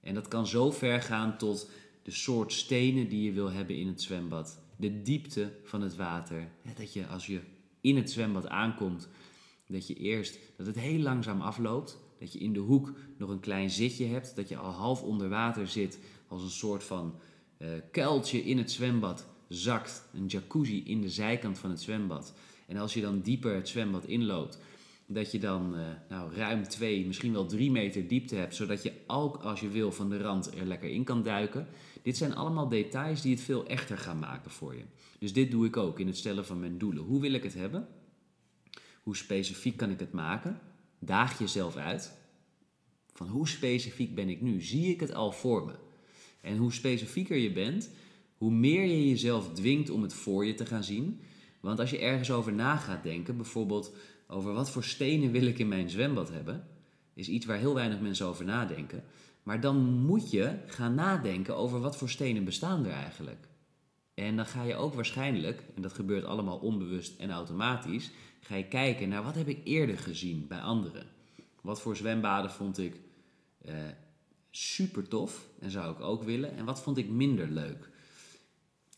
En 0.00 0.14
dat 0.14 0.28
kan 0.28 0.46
zo 0.46 0.70
ver 0.70 1.02
gaan 1.02 1.38
tot 1.38 1.70
de 2.02 2.10
soort 2.10 2.52
stenen 2.52 3.08
die 3.08 3.22
je 3.22 3.32
wil 3.32 3.50
hebben 3.50 3.76
in 3.76 3.86
het 3.86 4.02
zwembad, 4.02 4.60
de 4.76 5.02
diepte 5.02 5.52
van 5.64 5.80
het 5.80 5.96
water. 5.96 6.48
Dat 6.76 6.92
je 6.92 7.06
als 7.06 7.26
je 7.26 7.40
in 7.80 7.96
het 7.96 8.10
zwembad 8.10 8.48
aankomt, 8.48 9.08
dat 9.66 9.86
je 9.86 9.94
eerst 9.94 10.38
dat 10.56 10.66
het 10.66 10.78
heel 10.78 10.98
langzaam 10.98 11.40
afloopt, 11.40 11.98
dat 12.18 12.32
je 12.32 12.38
in 12.38 12.52
de 12.52 12.58
hoek 12.58 12.92
nog 13.18 13.30
een 13.30 13.40
klein 13.40 13.70
zitje 13.70 14.06
hebt, 14.06 14.36
dat 14.36 14.48
je 14.48 14.56
al 14.56 14.70
half 14.70 15.02
onder 15.02 15.28
water 15.28 15.68
zit 15.68 15.98
als 16.28 16.42
een 16.42 16.50
soort 16.50 16.84
van 16.84 17.14
uh, 17.58 17.68
kuiltje 17.90 18.44
in 18.44 18.58
het 18.58 18.70
zwembad 18.70 19.26
zakt, 19.48 20.08
een 20.12 20.26
jacuzzi 20.26 20.82
in 20.84 21.00
de 21.00 21.10
zijkant 21.10 21.58
van 21.58 21.70
het 21.70 21.80
zwembad. 21.80 22.34
En 22.68 22.76
als 22.76 22.94
je 22.94 23.00
dan 23.00 23.20
dieper 23.20 23.54
het 23.54 23.68
zwembad 23.68 24.04
inloopt, 24.04 24.58
dat 25.06 25.32
je 25.32 25.38
dan 25.38 25.78
uh, 25.78 25.86
nou, 26.08 26.34
ruim 26.34 26.68
twee, 26.68 27.06
misschien 27.06 27.32
wel 27.32 27.46
drie 27.46 27.70
meter 27.70 28.08
diepte 28.08 28.34
hebt, 28.34 28.54
zodat 28.54 28.82
je 28.82 28.92
ook 29.06 29.36
als 29.36 29.60
je 29.60 29.68
wil 29.68 29.92
van 29.92 30.08
de 30.10 30.18
rand 30.18 30.54
er 30.54 30.66
lekker 30.66 30.90
in 30.90 31.04
kan 31.04 31.22
duiken. 31.22 31.66
Dit 32.02 32.16
zijn 32.16 32.34
allemaal 32.34 32.68
details 32.68 33.22
die 33.22 33.34
het 33.34 33.44
veel 33.44 33.66
echter 33.66 33.98
gaan 33.98 34.18
maken 34.18 34.50
voor 34.50 34.74
je. 34.74 34.82
Dus 35.18 35.32
dit 35.32 35.50
doe 35.50 35.66
ik 35.66 35.76
ook 35.76 36.00
in 36.00 36.06
het 36.06 36.16
stellen 36.16 36.46
van 36.46 36.60
mijn 36.60 36.78
doelen. 36.78 37.04
Hoe 37.04 37.20
wil 37.20 37.32
ik 37.32 37.42
het 37.42 37.54
hebben? 37.54 37.88
Hoe 39.02 39.16
specifiek 39.16 39.76
kan 39.76 39.90
ik 39.90 40.00
het 40.00 40.12
maken? 40.12 40.60
Daag 40.98 41.38
jezelf 41.38 41.76
uit. 41.76 42.12
Van 43.12 43.28
hoe 43.28 43.48
specifiek 43.48 44.14
ben 44.14 44.28
ik 44.28 44.40
nu? 44.40 44.62
Zie 44.62 44.90
ik 44.90 45.00
het 45.00 45.14
al 45.14 45.32
voor 45.32 45.64
me? 45.64 45.72
En 46.40 46.56
hoe 46.56 46.72
specifieker 46.72 47.36
je 47.36 47.52
bent, 47.52 47.90
hoe 48.36 48.52
meer 48.52 48.84
je 48.84 49.08
jezelf 49.08 49.52
dwingt 49.52 49.90
om 49.90 50.02
het 50.02 50.14
voor 50.14 50.46
je 50.46 50.54
te 50.54 50.66
gaan 50.66 50.84
zien. 50.84 51.20
Want 51.60 51.80
als 51.80 51.90
je 51.90 51.98
ergens 51.98 52.30
over 52.30 52.52
na 52.52 52.76
gaat 52.76 53.02
denken, 53.02 53.36
bijvoorbeeld 53.36 53.94
over 54.26 54.52
wat 54.52 54.70
voor 54.70 54.84
stenen 54.84 55.30
wil 55.30 55.46
ik 55.46 55.58
in 55.58 55.68
mijn 55.68 55.90
zwembad 55.90 56.30
hebben, 56.30 56.66
is 57.14 57.28
iets 57.28 57.46
waar 57.46 57.58
heel 57.58 57.74
weinig 57.74 58.00
mensen 58.00 58.26
over 58.26 58.44
nadenken. 58.44 59.04
Maar 59.42 59.60
dan 59.60 59.76
moet 59.76 60.30
je 60.30 60.58
gaan 60.66 60.94
nadenken 60.94 61.56
over 61.56 61.80
wat 61.80 61.96
voor 61.96 62.08
stenen 62.08 62.44
bestaan 62.44 62.84
er 62.84 62.92
eigenlijk. 62.92 63.48
En 64.14 64.36
dan 64.36 64.46
ga 64.46 64.62
je 64.62 64.74
ook 64.74 64.94
waarschijnlijk, 64.94 65.62
en 65.74 65.82
dat 65.82 65.92
gebeurt 65.92 66.24
allemaal 66.24 66.58
onbewust 66.58 67.18
en 67.18 67.30
automatisch, 67.30 68.10
ga 68.40 68.54
je 68.54 68.68
kijken 68.68 69.08
naar 69.08 69.22
wat 69.22 69.34
heb 69.34 69.48
ik 69.48 69.60
eerder 69.64 69.98
gezien 69.98 70.46
bij 70.46 70.60
anderen. 70.60 71.06
Wat 71.60 71.80
voor 71.80 71.96
zwembaden 71.96 72.50
vond 72.50 72.78
ik 72.78 73.00
eh, 73.58 73.74
super 74.50 75.08
tof 75.08 75.48
en 75.60 75.70
zou 75.70 75.92
ik 75.92 76.00
ook 76.00 76.22
willen 76.22 76.56
en 76.56 76.64
wat 76.64 76.82
vond 76.82 76.98
ik 76.98 77.08
minder 77.08 77.48
leuk. 77.48 77.90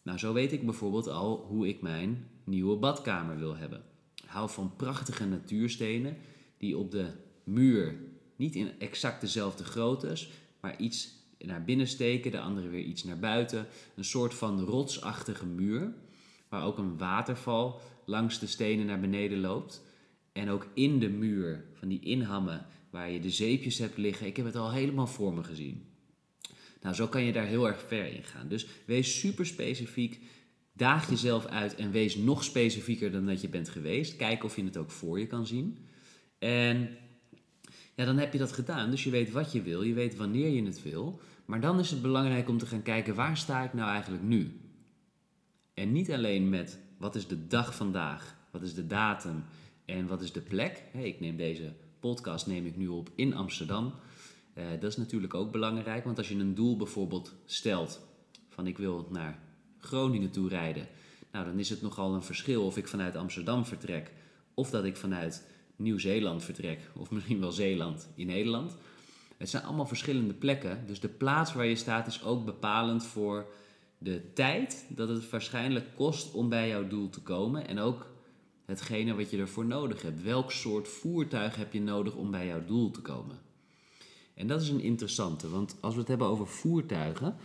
Nou, 0.02 0.18
zo 0.18 0.32
weet 0.32 0.52
ik 0.52 0.64
bijvoorbeeld 0.64 1.08
al 1.08 1.44
hoe 1.48 1.68
ik 1.68 1.82
mijn 1.82 2.30
nieuwe 2.50 2.76
badkamer 2.76 3.38
wil 3.38 3.56
hebben. 3.56 3.82
Hou 4.26 4.50
van 4.50 4.76
prachtige 4.76 5.26
natuurstenen 5.26 6.16
die 6.58 6.78
op 6.78 6.90
de 6.90 7.10
muur 7.44 7.96
niet 8.36 8.54
in 8.54 8.70
exact 8.78 9.20
dezelfde 9.20 9.64
groottes, 9.64 10.30
maar 10.60 10.78
iets 10.78 11.18
naar 11.38 11.64
binnen 11.64 11.86
steken, 11.86 12.30
de 12.30 12.40
andere 12.40 12.68
weer 12.68 12.84
iets 12.84 13.04
naar 13.04 13.18
buiten. 13.18 13.66
Een 13.96 14.04
soort 14.04 14.34
van 14.34 14.60
rotsachtige 14.60 15.46
muur, 15.46 15.92
waar 16.48 16.64
ook 16.64 16.78
een 16.78 16.98
waterval 16.98 17.80
langs 18.04 18.38
de 18.38 18.46
stenen 18.46 18.86
naar 18.86 19.00
beneden 19.00 19.40
loopt. 19.40 19.82
En 20.32 20.50
ook 20.50 20.66
in 20.74 20.98
de 20.98 21.08
muur 21.08 21.64
van 21.74 21.88
die 21.88 22.00
inhammen 22.00 22.66
waar 22.90 23.10
je 23.10 23.20
de 23.20 23.30
zeepjes 23.30 23.78
hebt 23.78 23.96
liggen. 23.96 24.26
Ik 24.26 24.36
heb 24.36 24.46
het 24.46 24.56
al 24.56 24.72
helemaal 24.72 25.06
voor 25.06 25.34
me 25.34 25.44
gezien. 25.44 25.84
Nou, 26.80 26.94
zo 26.94 27.06
kan 27.06 27.22
je 27.22 27.32
daar 27.32 27.46
heel 27.46 27.66
erg 27.66 27.82
ver 27.86 28.06
in 28.06 28.24
gaan. 28.24 28.48
Dus 28.48 28.66
wees 28.84 29.18
super 29.18 29.46
specifiek. 29.46 30.20
Daag 30.80 31.10
jezelf 31.10 31.46
uit 31.46 31.74
en 31.74 31.90
wees 31.90 32.16
nog 32.16 32.44
specifieker 32.44 33.12
dan 33.12 33.26
dat 33.26 33.40
je 33.40 33.48
bent 33.48 33.68
geweest. 33.68 34.16
Kijk 34.16 34.44
of 34.44 34.56
je 34.56 34.64
het 34.64 34.76
ook 34.76 34.90
voor 34.90 35.18
je 35.18 35.26
kan 35.26 35.46
zien. 35.46 35.78
En 36.38 36.88
ja, 37.94 38.04
dan 38.04 38.18
heb 38.18 38.32
je 38.32 38.38
dat 38.38 38.52
gedaan. 38.52 38.90
Dus 38.90 39.04
je 39.04 39.10
weet 39.10 39.30
wat 39.30 39.52
je 39.52 39.62
wil, 39.62 39.82
je 39.82 39.94
weet 39.94 40.16
wanneer 40.16 40.48
je 40.48 40.62
het 40.62 40.82
wil. 40.82 41.20
Maar 41.44 41.60
dan 41.60 41.78
is 41.78 41.90
het 41.90 42.02
belangrijk 42.02 42.48
om 42.48 42.58
te 42.58 42.66
gaan 42.66 42.82
kijken 42.82 43.14
waar 43.14 43.36
sta 43.36 43.64
ik 43.64 43.72
nou 43.72 43.90
eigenlijk 43.90 44.22
nu? 44.22 44.60
En 45.74 45.92
niet 45.92 46.12
alleen 46.12 46.48
met 46.48 46.78
wat 46.98 47.14
is 47.14 47.26
de 47.26 47.46
dag 47.46 47.74
vandaag, 47.74 48.36
wat 48.50 48.62
is 48.62 48.74
de 48.74 48.86
datum 48.86 49.44
en 49.84 50.06
wat 50.06 50.22
is 50.22 50.32
de 50.32 50.40
plek. 50.40 50.84
Ik 50.92 51.20
neem 51.20 51.36
deze 51.36 51.72
podcast 51.98 52.46
neem 52.46 52.66
ik 52.66 52.76
nu 52.76 52.88
op 52.88 53.10
in 53.14 53.34
Amsterdam. 53.34 53.94
Uh, 54.54 54.64
dat 54.80 54.90
is 54.90 54.96
natuurlijk 54.96 55.34
ook 55.34 55.52
belangrijk, 55.52 56.04
want 56.04 56.18
als 56.18 56.28
je 56.28 56.34
een 56.34 56.54
doel 56.54 56.76
bijvoorbeeld 56.76 57.34
stelt 57.44 58.00
van 58.48 58.66
ik 58.66 58.78
wil 58.78 59.08
naar 59.10 59.48
Groningen 59.80 60.30
toe 60.30 60.48
rijden, 60.48 60.86
nou 61.32 61.44
dan 61.44 61.58
is 61.58 61.70
het 61.70 61.82
nogal 61.82 62.14
een 62.14 62.22
verschil 62.22 62.64
of 62.64 62.76
ik 62.76 62.88
vanuit 62.88 63.16
Amsterdam 63.16 63.64
vertrek 63.64 64.12
of 64.54 64.70
dat 64.70 64.84
ik 64.84 64.96
vanuit 64.96 65.44
Nieuw-Zeeland 65.76 66.44
vertrek, 66.44 66.90
of 66.96 67.10
misschien 67.10 67.40
wel 67.40 67.52
Zeeland 67.52 68.08
in 68.14 68.26
Nederland. 68.26 68.76
Het 69.36 69.50
zijn 69.50 69.62
allemaal 69.62 69.86
verschillende 69.86 70.34
plekken, 70.34 70.86
dus 70.86 71.00
de 71.00 71.08
plaats 71.08 71.52
waar 71.52 71.66
je 71.66 71.76
staat 71.76 72.06
is 72.06 72.22
ook 72.22 72.44
bepalend 72.44 73.04
voor 73.04 73.46
de 73.98 74.32
tijd 74.32 74.86
dat 74.88 75.08
het 75.08 75.30
waarschijnlijk 75.30 75.86
kost 75.96 76.32
om 76.32 76.48
bij 76.48 76.68
jouw 76.68 76.88
doel 76.88 77.08
te 77.08 77.20
komen 77.20 77.68
en 77.68 77.78
ook 77.78 78.06
hetgene 78.64 79.14
wat 79.14 79.30
je 79.30 79.38
ervoor 79.38 79.64
nodig 79.64 80.02
hebt. 80.02 80.22
Welk 80.22 80.52
soort 80.52 80.88
voertuig 80.88 81.56
heb 81.56 81.72
je 81.72 81.80
nodig 81.80 82.14
om 82.14 82.30
bij 82.30 82.46
jouw 82.46 82.64
doel 82.64 82.90
te 82.90 83.00
komen? 83.00 83.38
En 84.34 84.46
dat 84.46 84.60
is 84.60 84.68
een 84.68 84.80
interessante, 84.80 85.50
want 85.50 85.76
als 85.80 85.94
we 85.94 86.00
het 86.00 86.08
hebben 86.08 86.26
over 86.26 86.46
voertuigen, 86.46 87.36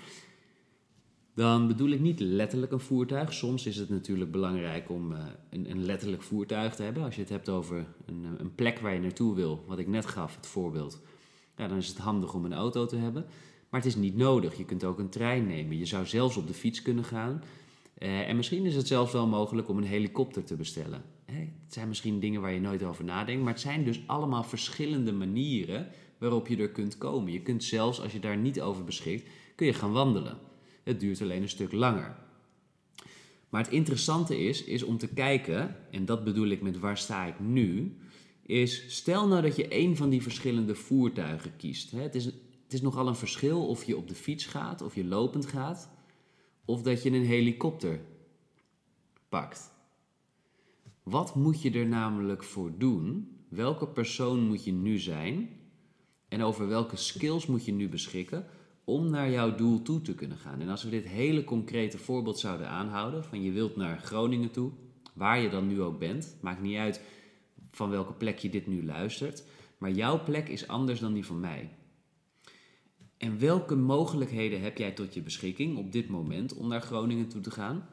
dan 1.36 1.68
bedoel 1.68 1.90
ik 1.90 2.00
niet 2.00 2.20
letterlijk 2.20 2.72
een 2.72 2.80
voertuig. 2.80 3.34
Soms 3.34 3.66
is 3.66 3.78
het 3.78 3.90
natuurlijk 3.90 4.32
belangrijk 4.32 4.90
om 4.90 5.12
uh, 5.12 5.18
een, 5.50 5.70
een, 5.70 5.86
letterlijk 5.86 6.22
voertuig 6.22 6.76
te 6.76 6.84
hebben. 6.84 7.04
Als 7.04 7.16
je 7.16 7.22
het 7.22 7.30
hebt 7.30 7.50
over 7.50 7.88
een, 8.06 8.26
eh, 8.26 8.30
een, 8.38 8.56
plek 8.56 8.80
waar 8.80 8.94
je 8.94 9.00
naartoe 9.00 9.36
wil, 9.36 9.64
wat 9.68 9.80
ik 9.80 9.88
net 9.88 10.06
gaf, 10.06 10.36
het 10.36 10.48
voorbeeld. 10.48 11.02
Ja, 11.58 11.68
dan 11.68 11.78
is 11.78 11.88
het 11.88 11.98
handig 11.98 12.34
om 12.34 12.46
een 12.46 12.54
auto 12.54 12.86
te 12.86 12.96
hebben. 12.96 13.26
Maar 13.70 13.80
het 13.80 13.90
is 13.90 13.96
niet 13.96 14.16
nodig. 14.16 14.58
Je 14.58 14.66
kunt 14.66 14.84
ook 14.84 15.00
een 15.00 15.10
trein 15.10 15.48
nemen. 15.48 15.78
Je 15.78 15.86
zou 15.86 16.06
zelfs 16.06 16.38
op 16.38 16.48
de 16.48 16.54
fiets 16.54 16.82
kunnen 16.82 17.04
gaan. 17.04 17.44
Uh, 18.00 18.30
en 18.30 18.36
misschien 18.36 18.66
is 18.66 18.76
het 18.76 18.88
zelfs 18.88 19.12
wel 19.12 19.28
mogelijk 19.28 19.70
om 19.70 19.78
een 19.78 19.84
helikopter 19.84 20.44
te 20.44 20.56
bestellen. 20.56 21.04
Hè? 21.26 21.40
Het 21.40 21.74
zijn 21.74 21.88
misschien 21.88 22.20
dingen 22.20 22.42
waar 22.42 22.54
je 22.54 22.60
nooit 22.60 22.84
over 22.84 23.04
nadenkt. 23.04 23.44
Maar 23.44 23.54
het 23.54 23.62
zijn 23.62 23.84
dus 23.84 24.04
allemaal 24.06 24.44
verschillende 24.44 25.14
manieren 25.14 25.88
waarop 26.18 26.48
je 26.48 26.58
er 26.58 26.70
kunt 26.70 26.98
komen. 26.98 27.32
Je 27.32 27.42
kunt 27.42 27.64
zelfs, 27.64 28.02
als 28.02 28.12
je 28.12 28.20
daar 28.20 28.38
niet 28.38 28.62
over 28.62 28.84
beschikt, 28.84 29.30
kun 29.56 29.66
je 29.66 29.74
gaan 29.74 29.92
wandelen. 29.92 30.38
Het 30.86 31.00
duurt 31.00 31.22
alleen 31.22 31.42
een 31.42 31.50
stuk 31.50 31.72
langer. 31.72 32.16
Maar 33.50 33.64
het 33.64 33.74
interessante 33.74 34.40
is, 34.40 34.64
is 34.64 34.84
om 34.84 34.98
te 34.98 35.08
kijken, 35.08 35.76
en 35.92 36.06
dat 36.06 36.24
bedoel 36.24 36.48
ik 36.48 36.62
met 36.62 36.80
waar 36.80 36.98
sta 36.98 37.26
ik 37.26 37.40
nu, 37.40 37.98
is 38.42 38.96
stel 38.96 39.28
nou 39.28 39.42
dat 39.42 39.56
je 39.56 39.66
een 39.70 39.96
van 39.98 40.10
die 40.10 40.22
verschillende 40.22 40.76
voertuigen 40.76 41.56
kiest. 41.56 41.92
Het 41.92 42.16
is, 42.16 42.26
het 42.26 42.74
is 42.74 42.82
nogal 42.82 43.08
een 43.08 43.16
verschil 43.16 43.68
of 43.68 43.84
je 43.84 43.98
op 43.98 44.08
de 44.08 44.16
fiets 44.16 44.46
gaat, 44.46 44.82
of 44.82 44.96
je 44.96 45.06
lopend 45.06 45.46
gaat, 45.46 45.90
of 46.66 46.82
dat 46.82 47.04
je 47.04 47.12
een 47.12 47.26
helikopter 47.26 48.02
pakt. 49.30 49.72
Wat 51.04 51.36
moet 51.36 51.62
je 51.62 51.72
er 51.72 51.88
namelijk 51.88 52.44
voor 52.44 52.72
doen? 52.78 53.38
Welke 53.50 53.88
persoon 53.88 54.40
moet 54.40 54.64
je 54.64 54.72
nu 54.72 55.00
zijn? 55.00 55.50
En 56.28 56.42
over 56.42 56.68
welke 56.68 56.96
skills 56.96 57.46
moet 57.46 57.66
je 57.66 57.72
nu 57.72 57.90
beschikken 57.90 58.46
om 58.86 59.10
naar 59.10 59.32
jouw 59.32 59.56
doel 59.56 59.82
toe 59.82 60.02
te 60.02 60.16
kunnen 60.16 60.38
gaan. 60.38 60.62
En 60.62 60.70
als 60.70 60.84
we 60.84 60.90
dit 60.90 61.08
hele 61.08 61.44
concrete 61.44 61.98
voorbeeld 61.98 62.40
zouden 62.40 62.70
aanhouden, 62.70 63.24
van 63.24 63.42
je 63.42 63.52
wilt 63.52 63.76
naar 63.76 64.00
Groningen 64.00 64.52
toe, 64.52 64.72
waar 65.14 65.40
je 65.40 65.50
dan 65.50 65.68
nu 65.68 65.82
ook 65.82 66.00
bent, 66.00 66.38
maakt 66.42 66.62
niet 66.62 66.78
uit 66.78 67.02
van 67.72 67.90
welke 67.90 68.14
plek 68.14 68.38
je 68.40 68.50
dit 68.50 68.68
nu 68.68 68.86
luistert, 68.86 69.44
maar 69.78 69.92
jouw 69.92 70.24
plek 70.24 70.50
is 70.50 70.68
anders 70.68 71.00
dan 71.00 71.14
die 71.14 71.26
van 71.26 71.40
mij. 71.40 71.70
En 73.18 73.40
welke 73.40 73.76
mogelijkheden 73.76 74.62
heb 74.62 74.78
jij 74.78 74.92
tot 74.92 75.14
je 75.14 75.22
beschikking 75.22 75.78
op 75.78 75.92
dit 75.92 76.08
moment 76.10 76.54
om 76.54 76.68
naar 76.68 76.82
Groningen 76.82 77.28
toe 77.28 77.42
te 77.42 77.52
gaan? 77.52 77.88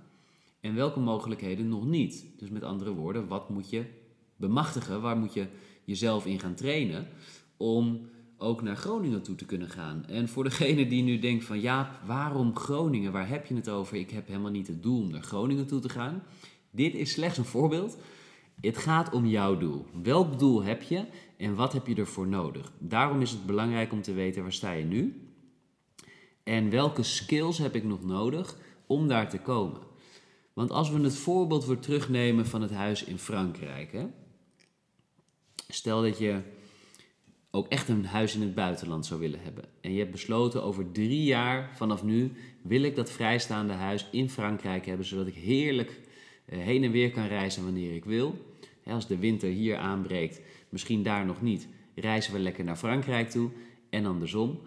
En 0.60 0.74
welke 0.74 1.00
mogelijkheden 1.00 1.68
nog 1.68 1.86
niet? 1.86 2.26
Dus 2.38 2.50
met 2.50 2.62
andere 2.62 2.92
woorden, 2.92 3.28
wat 3.28 3.50
moet 3.50 3.70
je 3.70 3.84
bemachtigen? 4.36 5.00
Waar 5.00 5.16
moet 5.16 5.34
je 5.34 5.46
jezelf 5.84 6.26
in 6.26 6.40
gaan 6.40 6.54
trainen 6.54 7.08
om 7.56 8.08
ook 8.42 8.62
naar 8.62 8.76
Groningen 8.76 9.22
toe 9.22 9.34
te 9.34 9.44
kunnen 9.44 9.68
gaan. 9.68 10.06
En 10.06 10.28
voor 10.28 10.44
degene 10.44 10.86
die 10.86 11.02
nu 11.02 11.18
denkt 11.18 11.44
van 11.44 11.60
ja, 11.60 12.00
waarom 12.06 12.56
Groningen? 12.56 13.12
Waar 13.12 13.28
heb 13.28 13.46
je 13.46 13.54
het 13.54 13.68
over? 13.68 13.96
Ik 13.96 14.10
heb 14.10 14.26
helemaal 14.26 14.50
niet 14.50 14.66
het 14.66 14.82
doel 14.82 15.00
om 15.00 15.10
naar 15.10 15.22
Groningen 15.22 15.66
toe 15.66 15.80
te 15.80 15.88
gaan. 15.88 16.22
Dit 16.70 16.94
is 16.94 17.12
slechts 17.12 17.38
een 17.38 17.44
voorbeeld. 17.44 17.96
Het 18.60 18.78
gaat 18.78 19.12
om 19.12 19.26
jouw 19.26 19.56
doel. 19.56 19.86
Welk 20.02 20.38
doel 20.38 20.62
heb 20.62 20.82
je 20.82 21.06
en 21.36 21.54
wat 21.54 21.72
heb 21.72 21.86
je 21.86 21.94
ervoor 21.94 22.26
nodig? 22.26 22.72
Daarom 22.78 23.20
is 23.20 23.30
het 23.30 23.46
belangrijk 23.46 23.92
om 23.92 24.02
te 24.02 24.12
weten 24.12 24.42
waar 24.42 24.52
sta 24.52 24.72
je 24.72 24.84
nu 24.84 25.26
en 26.42 26.70
welke 26.70 27.02
skills 27.02 27.58
heb 27.58 27.74
ik 27.74 27.84
nog 27.84 28.04
nodig 28.04 28.56
om 28.86 29.08
daar 29.08 29.28
te 29.28 29.38
komen. 29.38 29.80
Want 30.52 30.70
als 30.70 30.90
we 30.90 31.00
het 31.00 31.16
voorbeeld 31.16 31.64
weer 31.64 31.78
terugnemen 31.78 32.46
van 32.46 32.62
het 32.62 32.70
huis 32.70 33.04
in 33.04 33.18
Frankrijk. 33.18 33.92
Hè? 33.92 34.06
Stel 35.68 36.02
dat 36.02 36.18
je 36.18 36.40
ook 37.54 37.68
echt 37.68 37.88
een 37.88 38.04
huis 38.04 38.34
in 38.34 38.40
het 38.40 38.54
buitenland 38.54 39.06
zou 39.06 39.20
willen 39.20 39.40
hebben. 39.42 39.64
En 39.80 39.92
je 39.92 39.98
hebt 39.98 40.10
besloten 40.10 40.62
over 40.62 40.92
drie 40.92 41.24
jaar 41.24 41.70
vanaf 41.74 42.02
nu 42.02 42.32
wil 42.62 42.82
ik 42.82 42.96
dat 42.96 43.10
vrijstaande 43.10 43.72
huis 43.72 44.08
in 44.10 44.30
Frankrijk 44.30 44.86
hebben, 44.86 45.06
zodat 45.06 45.26
ik 45.26 45.34
heerlijk 45.34 46.00
eh, 46.44 46.58
heen 46.58 46.84
en 46.84 46.90
weer 46.90 47.10
kan 47.10 47.26
reizen 47.26 47.64
wanneer 47.64 47.94
ik 47.94 48.04
wil. 48.04 48.50
Als 48.84 49.06
de 49.06 49.18
winter 49.18 49.48
hier 49.48 49.76
aanbreekt, 49.76 50.40
misschien 50.68 51.02
daar 51.02 51.26
nog 51.26 51.42
niet, 51.42 51.68
reizen 51.94 52.32
we 52.32 52.38
lekker 52.38 52.64
naar 52.64 52.76
Frankrijk 52.76 53.30
toe 53.30 53.50
en 53.90 54.06
andersom. 54.06 54.60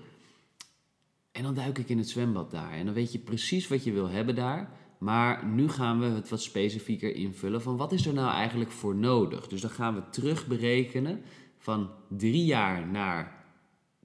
En 1.32 1.44
dan 1.44 1.54
duik 1.54 1.77
ik 1.77 1.89
in 1.89 1.98
het 1.98 2.10
zwembad 2.10 2.51
daar. 2.51 2.72
En 2.72 2.86
dan 2.86 2.94
weet 2.94 3.12
je 3.12 3.20
precies 3.20 3.68
wat 3.68 3.84
je 3.84 3.92
wil 3.92 4.10
hebben 4.10 4.36
daar. 4.36 4.70
Maar 4.98 5.46
nu 5.46 5.70
gaan 5.70 6.00
we 6.00 6.06
het 6.06 6.30
wat 6.30 6.42
specifieker 6.42 7.15
invullen 7.15 7.62
van 7.62 7.77
wat 7.77 7.92
is 7.92 8.06
er 8.06 8.13
nou 8.13 8.34
eigenlijk 8.34 8.72
voor 8.72 8.96
nodig. 8.96 9.48
Dus 9.48 9.62
dan 9.62 9.70
gaan 9.70 9.96
we 9.96 10.10
terug 10.10 10.48
berekenen 10.48 11.22
van 11.65 11.89
drie 12.10 12.45
jaar 12.45 12.88
naar 12.88 13.45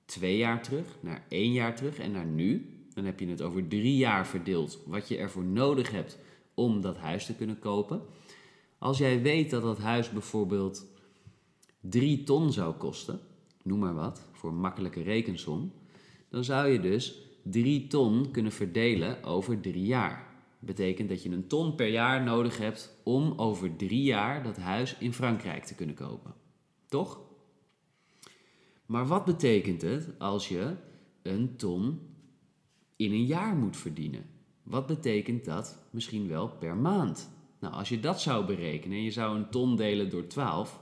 twee 0.05 0.37
jaar 0.37 0.63
terug, 0.63 0.97
naar 1.01 1.25
één 1.29 1.53
jaar 1.53 1.77
terug 1.77 1.99
en 1.99 2.13
naar 2.13 2.27
nu. 2.27 2.75
Dan 2.95 3.05
heb 3.05 3.21
je 3.21 3.27
het 3.27 3.43
over 3.43 3.69
drie 3.69 3.97
jaar 3.97 4.27
verdeeld 4.27 4.83
wat 4.87 5.09
je 5.09 5.17
ervoor 5.17 5.45
nodig 5.45 5.91
hebt 5.91 6.19
om 6.55 6.81
dat 6.81 6.97
huis 6.97 7.27
te 7.27 7.35
kunnen 7.35 7.59
kopen. 7.59 8.03
Als 8.79 8.99
jij 8.99 9.23
weet 9.23 9.51
dat 9.51 9.63
dat 9.63 9.79
huis 9.79 10.11
bijvoorbeeld 10.11 10.87
3 11.81 12.23
ton 12.23 12.53
zou 12.53 12.75
kosten, 12.75 13.21
noem 13.63 13.79
maar 13.79 13.95
wat, 13.95 14.27
voor 14.33 14.51
een 14.51 14.61
makkelijke 14.61 15.03
rekensom, 15.03 15.73
dan 16.29 16.45
zou 16.45 16.69
je 16.69 16.81
dus 16.81 17.15
3 17.43 17.87
ton 17.87 18.31
kunnen 18.31 18.53
verdelen 18.53 19.25
over 19.25 19.61
3 19.61 19.85
jaar. 19.85 20.27
Betekent 20.59 21.09
dat 21.09 21.23
je 21.23 21.31
een 21.31 21.47
ton 21.47 21.75
per 21.75 21.89
jaar 21.89 22.23
nodig 22.23 22.59
hebt 22.59 22.97
om 23.03 23.33
over 23.37 23.77
3 23.77 24.03
jaar 24.03 24.43
dat 24.43 24.57
huis 24.57 24.97
in 24.99 25.13
Frankrijk 25.13 25.65
te 25.65 25.75
kunnen 25.75 25.95
kopen. 25.95 26.35
Toch? 26.89 27.29
Maar 28.91 29.07
wat 29.07 29.25
betekent 29.25 29.83
het 29.83 30.09
als 30.19 30.49
je 30.49 30.75
een 31.23 31.57
ton 31.57 32.01
in 32.97 33.13
een 33.13 33.25
jaar 33.25 33.55
moet 33.55 33.77
verdienen? 33.77 34.25
Wat 34.63 34.87
betekent 34.87 35.45
dat 35.45 35.79
misschien 35.91 36.29
wel 36.29 36.49
per 36.49 36.77
maand? 36.77 37.31
Nou, 37.61 37.75
als 37.75 37.89
je 37.89 38.01
dat 38.01 38.21
zou 38.21 38.47
berekenen 38.47 38.97
en 38.97 39.05
je 39.05 39.11
zou 39.11 39.37
een 39.37 39.51
ton 39.51 39.77
delen 39.77 40.11
door 40.11 40.27
12, 40.27 40.81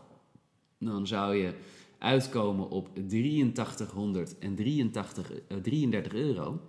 dan 0.78 1.06
zou 1.06 1.34
je 1.34 1.54
uitkomen 1.98 2.70
op 2.70 2.88
8333 2.94 5.30
33 5.62 6.12
eh, 6.12 6.18
euro. 6.18 6.60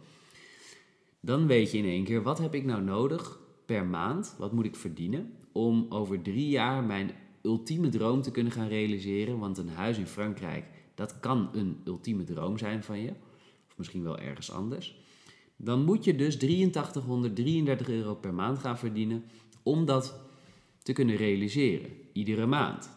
Dan 1.19 1.47
weet 1.47 1.71
je 1.71 1.77
in 1.77 1.85
één 1.85 2.03
keer, 2.03 2.23
wat 2.23 2.37
heb 2.37 2.55
ik 2.55 2.65
nou 2.65 2.81
nodig 2.81 3.39
per 3.65 3.85
maand? 3.85 4.35
Wat 4.37 4.53
moet 4.53 4.65
ik 4.65 4.75
verdienen 4.75 5.33
om 5.51 5.85
over 5.89 6.21
drie 6.21 6.49
jaar 6.49 6.83
mijn 6.83 7.11
ultieme 7.41 7.89
droom 7.89 8.21
te 8.21 8.31
kunnen 8.31 8.51
gaan 8.51 8.67
realiseren? 8.67 9.39
Want 9.39 9.57
een 9.57 9.69
huis 9.69 9.97
in 9.97 10.07
Frankrijk, 10.07 10.78
dat 10.99 11.19
kan 11.19 11.49
een 11.53 11.81
ultieme 11.85 12.23
droom 12.23 12.57
zijn 12.57 12.83
van 12.83 12.99
je. 12.99 13.09
Of 13.67 13.77
misschien 13.77 14.03
wel 14.03 14.19
ergens 14.19 14.51
anders. 14.51 14.97
Dan 15.55 15.83
moet 15.83 16.03
je 16.03 16.15
dus 16.15 16.37
8333 16.37 17.89
euro 17.89 18.15
per 18.15 18.33
maand 18.33 18.59
gaan 18.59 18.77
verdienen 18.77 19.23
om 19.63 19.85
dat 19.85 20.19
te 20.83 20.93
kunnen 20.93 21.15
realiseren, 21.15 21.91
iedere 22.13 22.45
maand. 22.45 22.89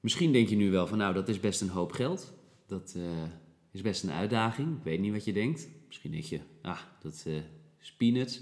Misschien 0.00 0.32
denk 0.32 0.48
je 0.48 0.56
nu 0.56 0.70
wel 0.70 0.86
van 0.86 0.98
nou, 0.98 1.14
dat 1.14 1.28
is 1.28 1.40
best 1.40 1.60
een 1.60 1.68
hoop 1.68 1.92
geld. 1.92 2.32
Dat 2.66 2.94
uh, 2.96 3.04
is 3.70 3.80
best 3.80 4.02
een 4.02 4.10
uitdaging. 4.10 4.76
Ik 4.76 4.84
weet 4.84 5.00
niet 5.00 5.12
wat 5.12 5.24
je 5.24 5.32
denkt. 5.32 5.68
Misschien 5.86 6.10
denk 6.10 6.24
je, 6.24 6.40
ah, 6.62 6.80
dat 7.02 7.24
uh, 7.26 7.36
is 7.80 7.92
peanuts. 7.92 8.40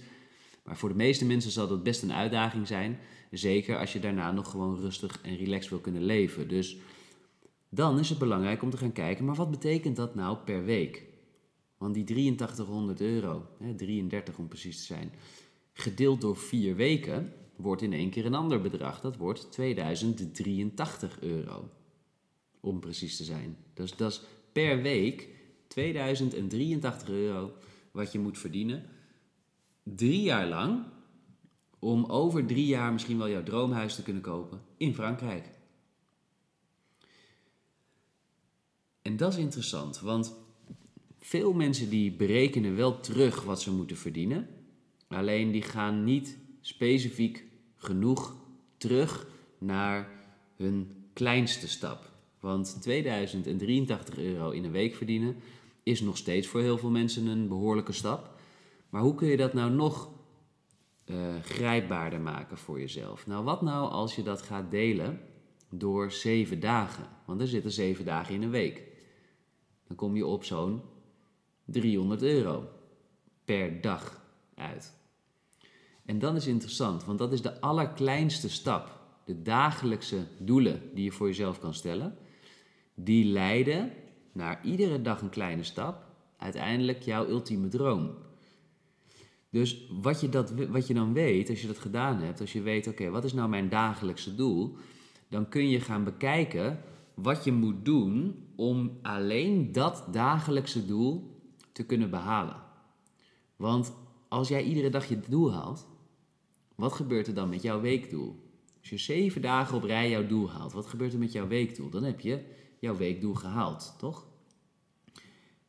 Maar 0.65 0.77
voor 0.77 0.89
de 0.89 0.95
meeste 0.95 1.25
mensen 1.25 1.51
zal 1.51 1.69
dat 1.69 1.83
best 1.83 2.03
een 2.03 2.13
uitdaging 2.13 2.67
zijn. 2.67 2.99
Zeker 3.31 3.79
als 3.79 3.93
je 3.93 4.01
daarna 4.01 4.33
nog 4.33 4.51
gewoon 4.51 4.81
rustig 4.81 5.21
en 5.23 5.37
relaxed 5.37 5.71
wil 5.71 5.81
kunnen 5.81 6.05
leven. 6.05 6.49
Dus 6.49 6.77
dan 7.69 7.99
is 7.99 8.09
het 8.09 8.19
belangrijk 8.19 8.63
om 8.63 8.71
te 8.71 8.77
gaan 8.77 8.93
kijken, 8.93 9.25
maar 9.25 9.35
wat 9.35 9.51
betekent 9.51 9.97
dat 9.97 10.15
nou 10.15 10.37
per 10.37 10.65
week? 10.65 11.07
Want 11.79 11.95
die 11.95 12.05
8300 12.05 13.01
euro, 13.01 13.47
hè, 13.59 13.75
33 13.75 14.39
om 14.39 14.49
precies 14.49 14.79
te 14.79 14.85
zijn, 14.85 15.13
gedeeld 15.73 16.21
door 16.21 16.37
vier 16.37 16.77
weken, 16.77 17.33
wordt 17.57 17.83
in 17.83 17.93
één 17.93 18.11
keer 18.11 18.27
een 18.27 18.35
ander 18.35 18.61
bedrag. 18.61 19.01
Dat 19.01 19.17
wordt 19.17 19.53
2083 19.53 21.21
euro. 21.21 21.71
Om 22.61 22.81
precies 22.81 23.17
te 23.17 23.25
zijn. 23.25 23.57
Dus 23.75 23.97
dat 23.97 24.11
is 24.11 24.23
per 24.53 24.83
week 24.83 25.29
2083 25.69 27.09
euro 27.09 27.53
wat 27.91 28.13
je 28.13 28.19
moet 28.19 28.39
verdienen. 28.39 28.85
Drie 29.83 30.23
jaar 30.23 30.49
lang. 30.49 30.85
Om 31.79 32.05
over 32.05 32.47
drie 32.47 32.67
jaar 32.67 32.93
misschien 32.93 33.19
wel 33.19 33.29
jouw 33.29 33.43
droomhuis 33.43 33.95
te 33.95 34.03
kunnen 34.03 34.23
kopen 34.23 34.61
in 34.77 34.95
Frankrijk. 34.95 35.51
En 39.03 39.17
dat 39.17 39.33
is 39.33 39.39
interessant, 39.39 40.01
want 40.01 40.37
veel 41.19 41.53
mensen 41.53 41.89
die 41.89 42.13
berekenen 42.13 42.77
wel 42.77 43.01
terug 43.01 43.43
wat 43.43 43.63
ze 43.63 43.73
moeten 43.73 43.97
verdienen. 43.97 44.49
Alleen 45.09 45.51
die 45.51 45.63
gaan 45.63 46.05
niet 46.05 46.39
specifiek 46.61 47.45
genoeg 47.77 48.37
terug 48.77 49.27
naar 49.59 50.11
hun 50.57 51.07
kleinste 51.13 51.69
stap. 51.69 52.11
Want 52.41 52.77
2083 52.81 54.19
euro 54.19 54.51
in 54.51 54.65
een 54.65 54.71
week 54.71 54.95
verdienen 54.95 55.37
is 55.83 56.01
nog 56.01 56.17
steeds 56.17 56.47
voor 56.47 56.61
heel 56.61 56.79
veel 56.79 56.91
mensen 56.91 57.27
een 57.27 57.49
behoorlijke 57.49 57.93
stap. 57.93 58.41
Maar 58.89 59.03
hoe 59.03 59.15
kun 59.15 59.29
je 59.29 59.37
dat 59.37 59.53
nou 59.53 59.71
nog 59.71 60.11
uh, 61.07 61.17
grijpbaarder 61.43 62.21
maken 62.21 62.59
voor 62.59 62.81
jezelf? 62.81 63.27
Nou, 63.27 63.45
wat 63.45 63.63
nou 63.63 63.91
als 63.91 64.15
je 64.15 64.23
dat 64.23 64.43
gaat 64.43 64.71
delen 64.71 65.21
door 65.71 66.13
zeven 66.13 66.61
dagen? 66.61 67.05
Want 67.27 67.41
er 67.41 67.49
zitten 67.49 67.71
zeven 67.71 68.05
dagen 68.05 68.35
in 68.35 68.43
een 68.43 68.51
week. 68.51 68.83
Dan 69.89 69.97
kom 69.97 70.17
je 70.17 70.27
op 70.27 70.45
zo'n 70.45 70.81
300 71.65 72.23
euro 72.23 72.69
per 73.45 73.81
dag 73.81 74.23
uit. 74.55 74.97
En 76.05 76.19
dan 76.19 76.37
is 76.37 76.47
interessant, 76.47 77.05
want 77.05 77.19
dat 77.19 77.33
is 77.33 77.43
de 77.43 77.61
allerkleinste 77.61 78.51
stap. 78.51 78.99
De 79.25 79.43
dagelijkse 79.43 80.27
doelen 80.39 80.81
die 80.95 81.05
je 81.05 81.13
voor 81.13 81.27
jezelf 81.27 81.59
kan 81.59 81.75
stellen, 81.75 82.17
die 82.95 83.25
leiden 83.25 83.93
naar 84.33 84.61
iedere 84.65 85.03
dag 85.03 85.21
een 85.21 85.29
kleine 85.29 85.63
stap, 85.63 86.05
uiteindelijk 86.37 87.03
jouw 87.03 87.27
ultieme 87.27 87.69
droom. 87.69 88.15
Dus 89.51 89.87
wat 89.91 90.21
je, 90.21 90.29
dat, 90.29 90.51
wat 90.51 90.87
je 90.87 90.95
dan 90.95 91.13
weet, 91.13 91.51
als 91.51 91.61
je 91.61 91.67
dat 91.67 91.79
gedaan 91.79 92.23
hebt, 92.23 92.41
als 92.41 92.53
je 92.53 92.61
weet, 92.61 92.87
oké, 92.87 93.11
wat 93.11 93.25
is 93.25 93.33
nou 93.33 93.49
mijn 93.49 93.69
dagelijkse 93.69 94.35
doel, 94.35 94.77
dan 95.29 95.49
kun 95.49 95.69
je 95.69 95.81
gaan 95.81 96.05
bekijken 96.05 96.81
wat 97.23 97.45
je 97.45 97.53
moet 97.53 97.85
doen 97.85 98.45
om 98.57 98.99
alleen 99.03 99.73
dat 99.73 100.05
dagelijkse 100.11 100.87
doel 100.87 101.41
te 101.73 101.87
kunnen 101.87 102.11
behalen. 102.11 102.57
Want 103.57 103.93
als 104.29 104.49
jij 104.49 104.65
iedere 104.65 104.91
dag 104.91 105.09
je 105.09 105.21
doel 105.29 105.53
haalt, 105.53 105.87
wat 106.75 106.93
gebeurt 106.93 107.27
er 107.27 107.35
dan 107.35 107.49
met 107.49 107.63
jouw 107.63 107.81
weekdoel? 107.81 108.47
Als 108.81 108.89
je 108.89 108.99
zeven 108.99 109.43
dagen 109.43 109.77
op 109.77 109.83
rij 109.83 110.11
jouw 110.11 110.27
doel 110.27 110.51
haalt, 110.51 110.73
wat 110.73 110.87
gebeurt 110.87 111.13
er 111.13 111.19
met 111.19 111.33
jouw 111.33 111.47
weekdoel? 111.47 111.91
Dan 111.91 112.05
heb 112.05 112.21
je 112.21 112.45
jouw 112.81 112.97
weekdoel 112.97 113.35
gehaald, 113.35 113.95
toch? 113.99 114.27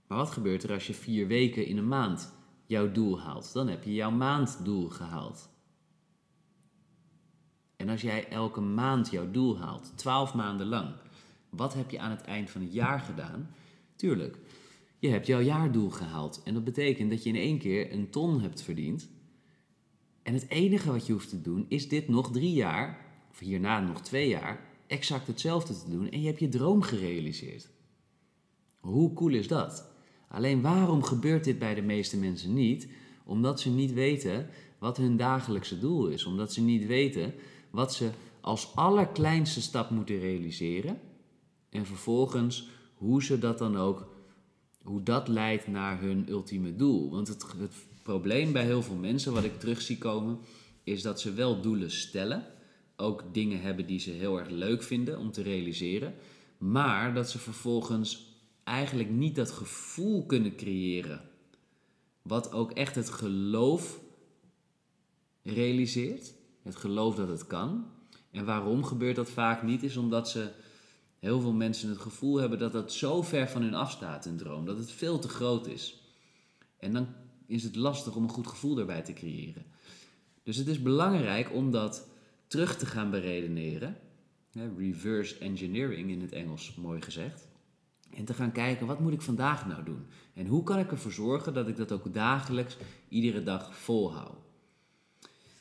Maar 0.07 0.17
wat 0.17 0.31
gebeurt 0.31 0.63
er 0.63 0.71
als 0.71 0.87
je 0.87 0.93
vier 0.93 1.27
weken 1.27 1.65
in 1.65 1.77
een 1.77 1.87
maand 1.87 2.33
jouw 2.65 2.91
doel 2.91 3.19
haalt? 3.19 3.53
Dan 3.53 3.67
heb 3.67 3.83
je 3.83 3.93
jouw 3.93 4.11
maanddoel 4.11 4.89
gehaald. 4.89 5.49
En 7.75 7.89
als 7.89 8.01
jij 8.01 8.27
elke 8.27 8.61
maand 8.61 9.09
jouw 9.11 9.31
doel 9.31 9.57
haalt, 9.57 9.91
twaalf 9.95 10.33
maanden 10.33 10.67
lang, 10.67 10.95
wat 11.49 11.73
heb 11.73 11.89
je 11.89 11.99
aan 11.99 12.11
het 12.11 12.21
eind 12.21 12.49
van 12.49 12.61
het 12.61 12.73
jaar 12.73 12.99
gedaan? 12.99 13.49
Tuurlijk, 13.95 14.37
je 14.99 15.09
hebt 15.09 15.27
jouw 15.27 15.41
jaardoel 15.41 15.89
gehaald. 15.89 16.41
En 16.43 16.53
dat 16.53 16.63
betekent 16.63 17.09
dat 17.09 17.23
je 17.23 17.29
in 17.29 17.35
één 17.35 17.57
keer 17.57 17.93
een 17.93 18.09
ton 18.09 18.41
hebt 18.41 18.61
verdiend 18.61 19.09
en 20.23 20.33
het 20.33 20.49
enige 20.49 20.91
wat 20.91 21.07
je 21.07 21.13
hoeft 21.13 21.29
te 21.29 21.41
doen 21.41 21.65
is 21.67 21.89
dit 21.89 22.07
nog 22.07 22.31
drie 22.31 22.53
jaar, 22.53 23.05
of 23.31 23.39
hierna 23.39 23.79
nog 23.79 24.01
twee 24.01 24.27
jaar, 24.27 24.65
exact 24.87 25.27
hetzelfde 25.27 25.73
te 25.73 25.89
doen 25.89 26.09
en 26.09 26.21
je 26.21 26.27
hebt 26.27 26.39
je 26.39 26.49
droom 26.49 26.81
gerealiseerd. 26.81 27.69
Hoe 28.79 29.13
cool 29.13 29.33
is 29.33 29.47
dat? 29.47 29.89
Alleen 30.27 30.61
waarom 30.61 31.03
gebeurt 31.03 31.43
dit 31.43 31.59
bij 31.59 31.75
de 31.75 31.81
meeste 31.81 32.17
mensen 32.17 32.53
niet? 32.53 32.87
Omdat 33.25 33.59
ze 33.59 33.69
niet 33.69 33.93
weten 33.93 34.49
wat 34.79 34.97
hun 34.97 35.17
dagelijkse 35.17 35.79
doel 35.79 36.07
is. 36.07 36.25
Omdat 36.25 36.53
ze 36.53 36.61
niet 36.61 36.85
weten 36.85 37.33
wat 37.69 37.93
ze 37.93 38.09
als 38.41 38.75
allerkleinste 38.75 39.61
stap 39.61 39.89
moeten 39.89 40.19
realiseren. 40.19 40.99
En 41.69 41.85
vervolgens 41.85 42.67
hoe 42.93 43.23
ze 43.23 43.39
dat 43.39 43.57
dan 43.57 43.77
ook, 43.77 44.15
hoe 44.81 45.03
dat 45.03 45.27
leidt 45.27 45.67
naar 45.67 46.01
hun 46.01 46.29
ultieme 46.29 46.75
doel. 46.75 47.11
Want 47.11 47.27
het, 47.27 47.45
het 47.57 47.73
probleem 48.03 48.51
bij 48.51 48.65
heel 48.65 48.83
veel 48.83 48.95
mensen, 48.95 49.33
wat 49.33 49.43
ik 49.43 49.59
terug 49.59 49.81
zie 49.81 49.97
komen, 49.97 50.39
is 50.83 51.01
dat 51.01 51.21
ze 51.21 51.33
wel 51.33 51.61
doelen 51.61 51.91
stellen. 51.91 52.45
Ook 52.95 53.23
dingen 53.31 53.61
hebben 53.61 53.85
die 53.85 53.99
ze 53.99 54.11
heel 54.11 54.39
erg 54.39 54.49
leuk 54.49 54.83
vinden 54.83 55.19
om 55.19 55.31
te 55.31 55.41
realiseren. 55.41 56.13
Maar 56.57 57.13
dat 57.13 57.29
ze 57.29 57.39
vervolgens 57.39 58.37
eigenlijk 58.63 59.09
niet 59.09 59.35
dat 59.35 59.51
gevoel 59.51 60.25
kunnen 60.25 60.55
creëren. 60.55 61.21
Wat 62.21 62.51
ook 62.51 62.71
echt 62.71 62.95
het 62.95 63.09
geloof 63.09 63.99
realiseert. 65.43 66.33
Het 66.63 66.75
geloof 66.75 67.15
dat 67.15 67.29
het 67.29 67.47
kan. 67.47 67.85
En 68.31 68.45
waarom 68.45 68.83
gebeurt 68.83 69.15
dat 69.15 69.29
vaak 69.29 69.63
niet, 69.63 69.83
is 69.83 69.97
omdat 69.97 70.29
ze 70.29 70.51
heel 71.19 71.41
veel 71.41 71.53
mensen 71.53 71.89
het 71.89 71.97
gevoel 71.97 72.37
hebben 72.37 72.59
dat 72.59 72.71
dat 72.71 72.93
zo 72.93 73.21
ver 73.21 73.49
van 73.49 73.61
hun 73.61 73.73
afstaat, 73.73 74.25
een 74.25 74.37
droom, 74.37 74.65
dat 74.65 74.77
het 74.77 74.91
veel 74.91 75.19
te 75.19 75.29
groot 75.29 75.67
is. 75.67 76.01
En 76.77 76.93
dan 76.93 77.07
is 77.45 77.63
het 77.63 77.75
lastig 77.75 78.15
om 78.15 78.23
een 78.23 78.29
goed 78.29 78.47
gevoel 78.47 78.75
daarbij 78.75 79.01
te 79.01 79.13
creëren. 79.13 79.65
Dus 80.43 80.57
het 80.57 80.67
is 80.67 80.81
belangrijk 80.81 81.53
om 81.53 81.71
dat 81.71 82.07
terug 82.47 82.77
te 82.77 82.85
gaan 82.85 83.09
beredeneren. 83.09 83.97
Reverse 84.77 85.37
engineering 85.37 86.09
in 86.09 86.21
het 86.21 86.31
Engels, 86.31 86.75
mooi 86.75 87.01
gezegd. 87.01 87.47
En 88.15 88.25
te 88.25 88.33
gaan 88.33 88.51
kijken, 88.51 88.87
wat 88.87 88.99
moet 88.99 89.13
ik 89.13 89.21
vandaag 89.21 89.67
nou 89.67 89.83
doen? 89.83 90.05
En 90.33 90.47
hoe 90.47 90.63
kan 90.63 90.79
ik 90.79 90.91
ervoor 90.91 91.11
zorgen 91.11 91.53
dat 91.53 91.67
ik 91.67 91.77
dat 91.77 91.91
ook 91.91 92.13
dagelijks, 92.13 92.77
iedere 93.09 93.43
dag 93.43 93.75
volhoud? 93.75 94.37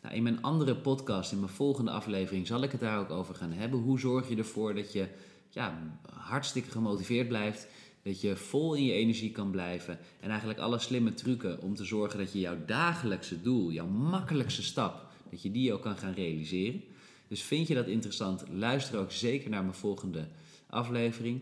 Nou, 0.03 0.15
in 0.15 0.23
mijn 0.23 0.43
andere 0.43 0.77
podcast, 0.77 1.33
in 1.33 1.41
mijn 1.41 1.53
volgende 1.53 1.91
aflevering, 1.91 2.47
zal 2.47 2.63
ik 2.63 2.73
het 2.73 2.81
daar 2.81 2.99
ook 2.99 3.11
over 3.11 3.35
gaan 3.35 3.53
hebben. 3.53 3.81
Hoe 3.81 3.99
zorg 3.99 4.29
je 4.29 4.37
ervoor 4.37 4.75
dat 4.75 4.93
je 4.93 5.09
ja, 5.49 5.99
hartstikke 6.11 6.71
gemotiveerd 6.71 7.29
blijft, 7.29 7.67
dat 8.03 8.21
je 8.21 8.37
vol 8.37 8.75
in 8.75 8.85
je 8.85 8.93
energie 8.93 9.31
kan 9.31 9.51
blijven 9.51 9.99
en 10.21 10.29
eigenlijk 10.29 10.59
alle 10.59 10.79
slimme 10.79 11.15
trucken 11.15 11.63
om 11.63 11.75
te 11.75 11.85
zorgen 11.85 12.19
dat 12.19 12.33
je 12.33 12.41
jouw 12.41 12.65
dagelijkse 12.67 13.43
doel, 13.43 13.73
jouw 13.73 13.87
makkelijkste 13.87 14.63
stap, 14.63 15.07
dat 15.31 15.43
je 15.43 15.51
die 15.51 15.73
ook 15.73 15.83
kan 15.83 15.97
gaan 15.97 16.15
realiseren. 16.15 16.83
Dus 17.29 17.43
vind 17.43 17.69
je 17.69 17.75
dat 17.75 17.87
interessant? 17.87 18.45
Luister 18.53 18.99
ook 18.99 19.13
zeker 19.13 19.51
naar 19.51 19.63
mijn 19.63 19.75
volgende 19.75 20.29
aflevering. 20.67 21.41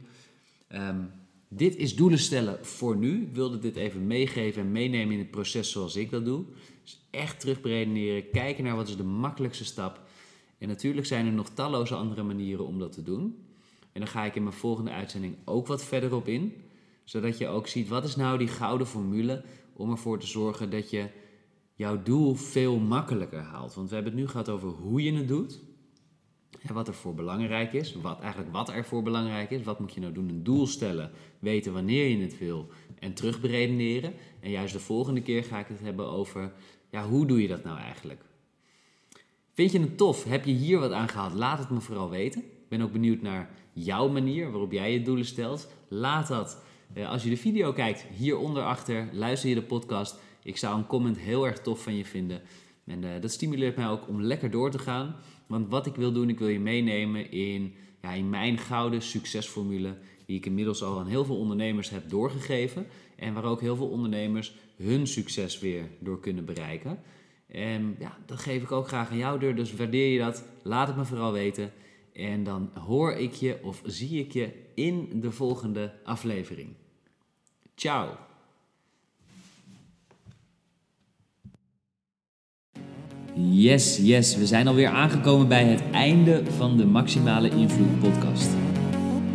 Ehm, 0.69 1.01
dit 1.49 1.77
is 1.77 1.97
doelen 1.97 2.19
stellen 2.19 2.67
voor 2.67 2.97
nu. 2.97 3.23
Ik 3.23 3.35
wilde 3.35 3.59
dit 3.59 3.77
even 3.77 4.07
meegeven 4.07 4.63
en 4.63 4.73
meenemen 4.73 5.13
in 5.13 5.19
het 5.19 5.31
proces 5.31 5.71
zoals 5.71 5.97
ik 5.97 6.11
dat 6.11 6.25
doe. 6.25 6.45
Dus 6.83 7.01
echt 7.11 7.41
terugberedeneren, 7.41 8.31
kijken 8.31 8.65
naar 8.65 8.77
wat 8.77 8.89
is 8.89 8.97
de 8.97 9.03
makkelijkste 9.03 9.65
stap. 9.65 10.01
En 10.59 10.69
natuurlijk 10.69 11.07
zijn 11.07 11.27
er 11.27 11.33
nog 11.33 11.51
talloze 11.51 11.95
andere 11.95 12.23
manieren 12.23 12.67
om 12.67 12.79
dat 12.79 12.93
te 12.93 13.03
doen. 13.03 13.46
En 13.97 14.03
dan 14.03 14.11
ga 14.11 14.25
ik 14.25 14.35
in 14.35 14.43
mijn 14.43 14.55
volgende 14.55 14.91
uitzending 14.91 15.37
ook 15.45 15.67
wat 15.67 15.85
verder 15.85 16.15
op 16.15 16.29
in. 16.29 16.53
Zodat 17.05 17.39
je 17.39 17.49
ook 17.49 17.67
ziet 17.67 17.89
wat 17.89 18.05
is 18.05 18.17
nou 18.17 18.39
die 18.39 18.49
gouden 18.49 18.87
formule 18.87 19.45
om 19.73 19.91
ervoor 19.91 20.19
te 20.19 20.27
zorgen 20.27 20.71
dat 20.71 20.91
je 20.91 21.09
jouw 21.75 22.03
doel 22.03 22.35
veel 22.35 22.79
makkelijker 22.79 23.41
haalt. 23.41 23.75
Want 23.75 23.89
we 23.89 23.95
hebben 23.95 24.13
het 24.13 24.23
nu 24.23 24.29
gehad 24.29 24.49
over 24.49 24.69
hoe 24.69 25.03
je 25.03 25.13
het 25.13 25.29
doet. 25.29 25.61
En 26.63 26.75
wat 26.75 26.89
er 26.89 26.95
voor 26.95 27.15
belangrijk 27.15 27.73
is. 27.73 27.95
Wat, 27.95 28.21
eigenlijk 28.21 28.53
wat 28.53 28.69
er 28.69 28.85
voor 28.85 29.03
belangrijk 29.03 29.51
is. 29.51 29.63
Wat 29.63 29.81
moet 29.81 29.95
je 29.95 30.01
nou 30.01 30.13
doen? 30.13 30.29
Een 30.29 30.45
doel 30.45 30.67
stellen. 30.67 31.11
Weten 31.39 31.73
wanneer 31.73 32.09
je 32.09 32.19
het 32.23 32.39
wil. 32.39 32.69
En 32.99 33.15
terugberedeneren. 33.15 34.13
En 34.41 34.51
juist 34.51 34.73
de 34.73 34.81
volgende 34.81 35.23
keer 35.23 35.45
ga 35.45 35.59
ik 35.59 35.69
het 35.69 35.81
hebben 35.81 36.11
over... 36.11 36.53
Ja, 36.91 37.09
hoe 37.09 37.27
doe 37.27 37.43
je 37.43 37.49
dat 37.49 37.65
nou 37.65 37.79
eigenlijk? 37.79 38.25
Vind 39.53 39.73
je 39.73 39.81
het 39.81 39.97
tof? 39.97 40.25
Heb 40.25 40.45
je 40.45 40.53
hier 40.53 40.79
wat 40.79 40.93
aan 40.93 41.09
gehad? 41.09 41.33
Laat 41.33 41.59
het 41.59 41.71
me 41.71 41.81
vooral 41.81 42.11
weten. 42.11 42.45
Ben 42.69 42.81
ook 42.81 42.93
benieuwd 42.93 43.23
naar 43.23 43.51
jouw 43.73 44.09
manier 44.09 44.51
waarop 44.51 44.73
jij 44.73 44.93
je 44.93 45.03
doelen 45.03 45.25
stelt. 45.25 45.73
Laat 45.89 46.29
dat 46.29 46.65
eh, 46.93 47.11
als 47.11 47.23
je 47.23 47.31
de 47.31 47.37
video 47.37 47.73
kijkt 47.73 48.07
hieronder 48.17 48.63
achter. 48.63 49.09
Luister 49.13 49.49
je 49.49 49.55
de 49.55 49.63
podcast. 49.63 50.19
Ik 50.43 50.57
zou 50.57 50.79
een 50.79 50.87
comment 50.87 51.19
heel 51.19 51.47
erg 51.47 51.59
tof 51.59 51.83
van 51.83 51.97
je 51.97 52.05
vinden. 52.05 52.43
En 52.85 53.03
uh, 53.03 53.11
dat 53.21 53.31
stimuleert 53.31 53.77
mij 53.77 53.89
ook 53.89 54.09
om 54.09 54.23
lekker 54.23 54.51
door 54.51 54.71
te 54.71 54.79
gaan. 54.79 55.17
Want 55.47 55.69
wat 55.69 55.87
ik 55.87 55.95
wil 55.95 56.13
doen, 56.13 56.29
ik 56.29 56.39
wil 56.39 56.49
je 56.49 56.61
meenemen 56.61 57.31
in, 57.31 57.75
ja, 58.03 58.13
in 58.13 58.31
mijn 58.31 58.59
gouden 58.59 59.03
succesformule. 59.03 59.97
Die 60.27 60.37
ik 60.37 60.47
inmiddels 60.47 60.83
al 60.83 60.99
aan 60.99 61.07
heel 61.07 61.25
veel 61.25 61.39
ondernemers 61.39 61.91
heb 61.91 62.11
doorgegeven. 62.11 62.87
En 63.17 63.35
waar 63.35 63.45
ook 63.45 63.61
heel 63.61 63.77
veel 63.77 63.89
ondernemers 63.89 64.55
hun 64.77 65.07
succes 65.07 65.59
weer 65.59 65.89
door 65.99 66.21
kunnen 66.21 66.45
bereiken. 66.45 66.99
En 67.49 67.97
ja, 67.99 68.19
dat 68.27 68.39
geef 68.39 68.63
ik 68.63 68.73
ook 68.73 68.89
graag 68.89 69.11
aan 69.11 69.17
jou 69.17 69.39
door. 69.39 69.55
Dus 69.55 69.75
waardeer 69.75 70.13
je 70.13 70.19
dat? 70.19 70.45
Laat 70.63 70.87
het 70.87 70.97
me 70.97 71.05
vooral 71.05 71.33
weten. 71.33 71.73
En 72.17 72.45
dan 72.45 72.71
hoor 72.87 73.13
ik 73.13 73.33
je 73.33 73.59
of 73.63 73.83
zie 73.85 74.21
ik 74.21 74.33
je 74.33 74.49
in 74.75 75.09
de 75.15 75.31
volgende 75.31 75.93
aflevering. 76.05 76.69
Ciao! 77.75 78.09
Yes, 83.35 83.99
yes, 84.03 84.37
we 84.37 84.47
zijn 84.47 84.69
alweer 84.69 84.89
aangekomen 84.89 85.49
bij 85.49 85.65
het 85.65 85.83
einde 85.91 86.43
van 86.57 86.77
de 86.77 86.87
Maximale 86.87 87.49
Invloed 87.49 88.01
podcast. 88.01 88.49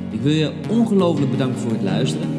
Ik 0.10 0.22
wil 0.22 0.34
je 0.34 0.54
ongelooflijk 0.70 1.32
bedanken 1.32 1.60
voor 1.60 1.72
het 1.72 1.82
luisteren. 1.82 2.30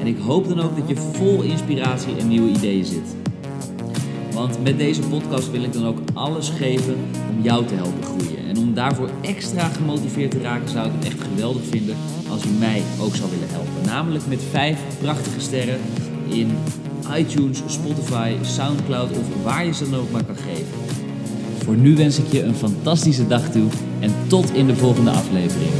En 0.00 0.06
ik 0.06 0.18
hoop 0.18 0.48
dan 0.48 0.60
ook 0.60 0.76
dat 0.76 0.88
je 0.88 0.96
vol 0.96 1.42
inspiratie 1.42 2.16
en 2.16 2.28
nieuwe 2.28 2.50
ideeën 2.50 2.84
zit. 2.84 3.16
Want 4.32 4.62
met 4.62 4.78
deze 4.78 5.02
podcast 5.02 5.50
wil 5.50 5.62
ik 5.62 5.72
dan 5.72 5.86
ook 5.86 5.98
alles 6.14 6.48
geven 6.48 6.94
om 7.30 7.42
jou 7.42 7.66
te 7.66 7.74
helpen 7.74 8.02
groeien. 8.02 8.45
En 8.56 8.62
om 8.62 8.74
daarvoor 8.74 9.10
extra 9.22 9.68
gemotiveerd 9.68 10.30
te 10.30 10.40
raken, 10.40 10.68
zou 10.68 10.86
ik 10.86 10.92
het 10.98 11.04
echt 11.04 11.22
geweldig 11.22 11.62
vinden 11.70 11.96
als 12.30 12.44
u 12.44 12.48
mij 12.48 12.82
ook 13.00 13.14
zou 13.14 13.30
willen 13.30 13.48
helpen. 13.48 13.86
Namelijk 13.86 14.26
met 14.26 14.42
vijf 14.50 14.78
prachtige 15.00 15.40
sterren 15.40 15.80
in 16.28 16.50
iTunes, 17.16 17.62
Spotify, 17.66 18.34
Soundcloud 18.42 19.10
of 19.10 19.42
waar 19.42 19.66
je 19.66 19.74
ze 19.74 19.90
dan 19.90 20.00
ook 20.00 20.10
maar 20.10 20.24
kan 20.24 20.36
geven. 20.36 20.66
Voor 21.64 21.76
nu 21.76 21.96
wens 21.96 22.18
ik 22.18 22.32
je 22.32 22.42
een 22.42 22.54
fantastische 22.54 23.26
dag 23.26 23.50
toe 23.50 23.68
en 24.00 24.12
tot 24.26 24.54
in 24.54 24.66
de 24.66 24.76
volgende 24.76 25.10
aflevering. 25.10 25.72